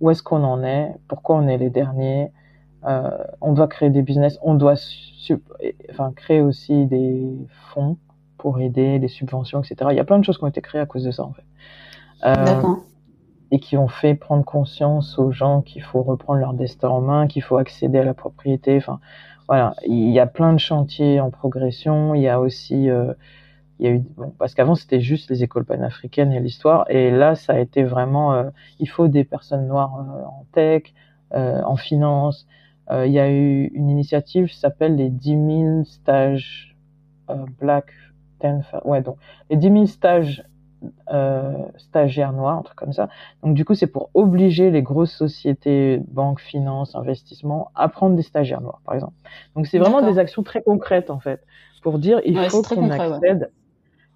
[0.00, 2.32] où est-ce qu'on en est, pourquoi on est les derniers,
[2.86, 4.74] euh, on doit créer des business, on doit
[5.90, 7.30] enfin créer aussi des
[7.72, 7.96] fonds
[8.38, 9.90] pour aider, des subventions, etc.
[9.90, 11.32] Il y a plein de choses qui ont été créées à cause de ça en
[11.32, 11.44] fait,
[12.24, 12.74] euh,
[13.50, 17.26] et qui ont fait prendre conscience aux gens qu'il faut reprendre leur destin en main,
[17.26, 18.76] qu'il faut accéder à la propriété.
[18.76, 19.00] Enfin
[19.48, 22.14] voilà, il y a plein de chantiers en progression.
[22.14, 23.12] Il y a aussi euh,
[23.80, 24.02] il y a eu
[24.38, 28.34] parce qu'avant c'était juste les écoles panafricaines et l'histoire et là ça a été vraiment
[28.34, 30.94] euh, il faut des personnes noires euh, en tech
[31.32, 32.46] en finance
[32.92, 36.76] il y a eu une initiative qui s'appelle les 10 000 stages
[37.60, 37.92] black
[38.42, 39.16] 10 ouais donc
[39.48, 40.44] les 10 000 stages
[41.76, 43.08] stagiaires noirs un truc comme ça
[43.42, 48.22] donc du coup c'est pour obliger les grosses sociétés banques finances investissements à prendre des
[48.22, 49.14] stagiaires noirs par exemple
[49.56, 51.44] donc c'est vraiment des actions très concrètes en fait
[51.82, 53.50] pour dire il ouais, faut qu'on accède ouais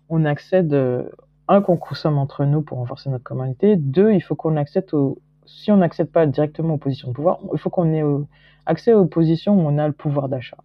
[0.08, 0.74] on accède,
[1.48, 3.76] un, qu'on consomme entre nous pour renforcer notre communauté.
[3.76, 7.38] Deux, il faut qu'on accède au, si on n'accède pas directement aux positions de pouvoir,
[7.52, 8.02] il faut qu'on ait
[8.66, 10.58] accès aux positions où on a le pouvoir d'achat,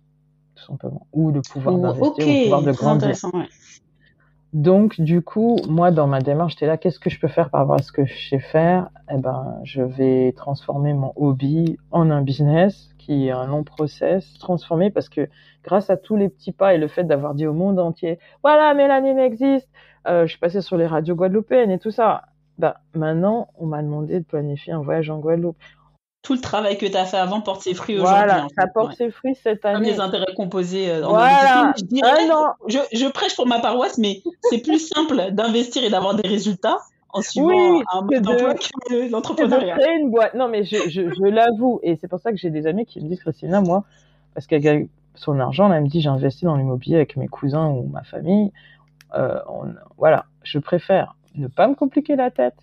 [0.55, 2.23] tout simplement, ou le pouvoir oh, d'investir, okay.
[2.23, 3.15] ou le pouvoir de grandir.
[4.53, 7.61] Donc, du coup, moi, dans ma démarche, j'étais là, qu'est-ce que je peux faire par
[7.61, 8.89] rapport à ce que je sais faire?
[9.11, 14.37] Eh ben, je vais transformer mon hobby en un business qui est un long process,
[14.39, 15.29] transformer parce que
[15.63, 18.73] grâce à tous les petits pas et le fait d'avoir dit au monde entier, voilà,
[18.73, 19.69] Mélanie existe,
[20.07, 22.23] euh, je suis passée sur les radios guadeloupéennes et tout ça.
[22.57, 25.55] Ben, maintenant, on m'a demandé de planifier un voyage en Guadeloupe.
[26.21, 28.25] Tout le travail que tu as fait avant porte ses fruits aujourd'hui.
[28.25, 28.95] Voilà, ça porte ouais.
[28.95, 29.75] ses fruits cette année.
[29.75, 30.91] Comme les intérêts composés.
[30.91, 31.73] Euh, voilà.
[31.77, 32.27] Je, dirais,
[32.67, 36.77] je, je, prêche pour ma paroisse, mais c'est plus simple d'investir et d'avoir des résultats
[37.11, 39.77] en suivant oui, un mode d'emploi que l'entrepreneuriat.
[39.77, 40.33] créer une boîte.
[40.33, 41.79] Non, mais je, je, je l'avoue.
[41.83, 43.85] Et c'est pour ça que j'ai des amis qui me disent, Christina, moi,
[44.33, 47.67] parce qu'elle gagne son argent, elle me dit, j'ai investi dans l'immobilier avec mes cousins
[47.67, 48.51] ou ma famille.
[49.15, 52.55] Euh, on, voilà, je préfère ne pas me compliquer la tête.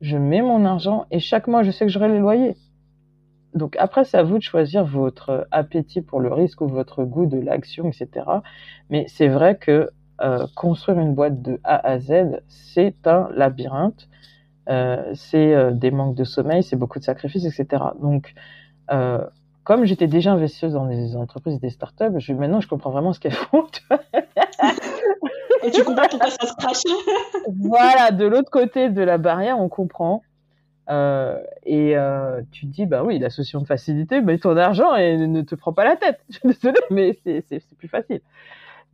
[0.00, 2.56] Je mets mon argent et chaque mois, je sais que j'aurai les loyers.
[3.58, 7.26] Donc après, c'est à vous de choisir votre appétit pour le risque ou votre goût
[7.26, 8.26] de l'action, etc.
[8.90, 9.90] Mais c'est vrai que
[10.20, 14.08] euh, construire une boîte de A à Z, c'est un labyrinthe.
[14.68, 17.84] Euh, c'est euh, des manques de sommeil, c'est beaucoup de sacrifices, etc.
[18.02, 18.34] Donc,
[18.90, 19.24] euh,
[19.64, 23.20] comme j'étais déjà investisseuse dans des entreprises des startups, je, maintenant je comprends vraiment ce
[23.20, 23.66] qu'elles font.
[25.62, 26.82] et tu comprends pourquoi ça se crache.
[27.60, 30.22] voilà, de l'autre côté de la barrière, on comprend.
[30.90, 34.94] Euh, et euh, tu te dis, bah oui, la solution de facilité, mets ton argent
[34.96, 36.20] et ne te prends pas la tête.
[36.90, 38.20] Mais c'est plus facile.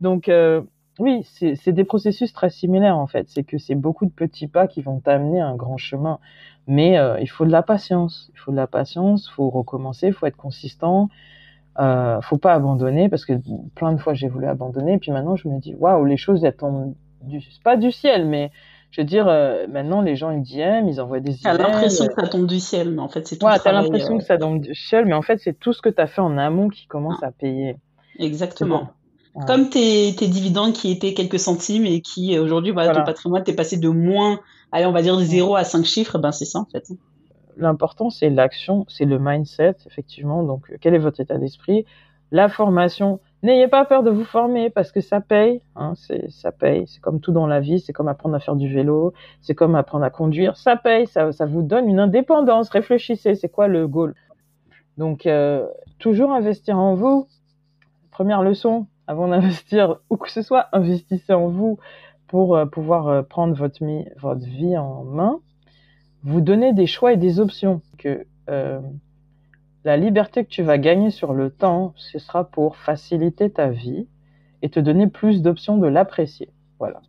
[0.01, 0.61] Donc, euh,
[0.99, 3.27] oui, c'est des processus très similaires en fait.
[3.29, 6.19] C'est que c'est beaucoup de petits pas qui vont t'amener à un grand chemin.
[6.67, 8.31] Mais il faut de la patience.
[8.33, 9.27] Il faut de la patience.
[9.29, 10.07] Il faut recommencer.
[10.07, 11.09] Il faut être consistant.
[11.77, 13.33] Euh, faut pas abandonner parce que
[13.75, 14.93] plein de fois j'ai voulu abandonner.
[14.93, 18.25] Et puis maintenant je me dis waouh, les choses elles tombent du pas du ciel,
[18.25, 18.51] mais
[18.95, 21.57] je veux dire, euh, maintenant, les gens, ils DM, ils envoient des emails.
[21.57, 24.15] T'as l'impression que ça tombe du ciel, mais en fait, c'est tout Ouais, t'as l'impression
[24.15, 26.21] euh, que ça tombe du ciel, mais en fait, c'est tout ce que t'as fait
[26.21, 27.75] en amont qui commence à payer.
[28.19, 28.91] Exactement.
[29.33, 29.43] Ouais.
[29.47, 33.01] Comme tes, tes dividendes qui étaient quelques centimes et qui, euh, aujourd'hui, voilà, Voilà.
[33.01, 34.39] ton patrimoine, t'es passé de moins,
[34.71, 36.87] allez, on va dire de 0 à 5 chiffres, ben c'est ça, en fait.
[37.57, 40.41] L'important, c'est l'action, c'est le mindset, effectivement.
[40.43, 41.83] Donc, euh, quel est votre état d'esprit?
[42.31, 43.19] La formation.
[43.45, 45.61] N'ayez pas peur de vous former parce que ça paye.
[45.75, 46.85] Hein, c'est, ça paye.
[46.87, 47.79] C'est comme tout dans la vie.
[47.79, 49.13] C'est comme apprendre à faire du vélo.
[49.39, 50.57] C'est comme apprendre à conduire.
[50.57, 51.05] Ça paye.
[51.05, 52.69] Ça, vous donne une indépendance.
[52.69, 53.35] Réfléchissez.
[53.35, 54.15] C'est quoi le goal?
[54.97, 55.67] Donc, euh,
[55.99, 57.27] toujours investir en vous.
[58.09, 61.77] Première leçon, avant d'investir où que ce soit, investissez en vous
[62.25, 63.85] pour euh, pouvoir euh, prendre votre,
[64.47, 65.39] vie en main.
[66.23, 67.83] Vous donnez des choix et des options.
[69.85, 74.07] La liberté que tu vas gagner sur le temps, ce sera pour faciliter ta vie
[74.63, 76.49] et te donner plus d'options de l'apprécier.
[76.79, 77.01] Voilà.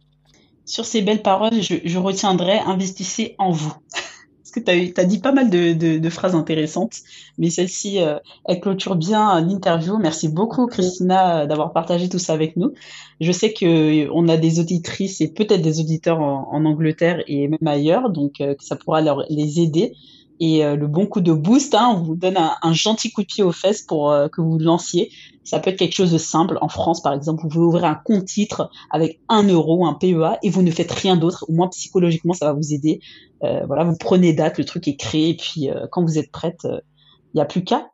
[0.67, 3.73] Sur ces belles paroles, je, retiendrai investissez en vous.
[3.93, 6.97] Parce que tu as, dit pas mal de, phrases intéressantes,
[7.39, 9.99] mais celle-ci, euh, elle clôture bien l'interview.
[9.99, 12.73] Merci beaucoup, Christina, euh, d'avoir partagé tout ça avec nous.
[13.21, 17.49] Je sais que euh, on a des auditrices et peut-être des auditeurs en, Angleterre et
[17.49, 19.95] même ailleurs, donc euh, ça pourra leur, les aider.
[20.41, 23.23] Et euh, le bon coup de boost, hein, on vous donne un, un gentil coup
[23.23, 25.11] de pied aux fesses pour euh, que vous lanciez.
[25.45, 26.59] Ça peut être quelque chose de simple.
[26.61, 30.39] En France, par exemple, vous pouvez ouvrir un compte titre avec un euro, un PEA,
[30.43, 31.45] et vous ne faites rien d'autre.
[31.49, 33.01] Au moins psychologiquement, ça va vous aider.
[33.45, 36.31] Euh, voilà, vous prenez date, le truc est créé, et puis euh, quand vous êtes
[36.31, 37.91] prête, il n'y a plus qu'à.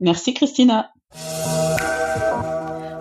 [0.00, 0.90] Merci Christina.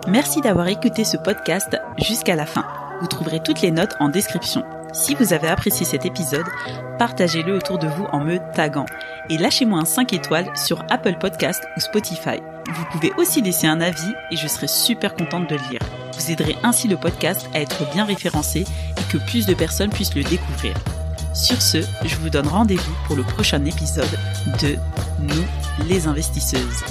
[0.08, 2.66] Merci d'avoir écouté ce podcast jusqu'à la fin.
[3.02, 4.64] Vous trouverez toutes les notes en description.
[4.94, 6.46] Si vous avez apprécié cet épisode,
[7.00, 8.86] partagez-le autour de vous en me taguant
[9.30, 12.42] et lâchez-moi un 5 étoiles sur Apple Podcast ou Spotify.
[12.74, 15.80] Vous pouvez aussi laisser un avis et je serai super contente de le lire.
[16.18, 20.16] Vous aiderez ainsi le podcast à être bien référencé et que plus de personnes puissent
[20.16, 20.74] le découvrir.
[21.34, 24.20] Sur ce, je vous donne rendez-vous pour le prochain épisode
[24.62, 24.76] de
[25.22, 26.84] Nous les investisseuses.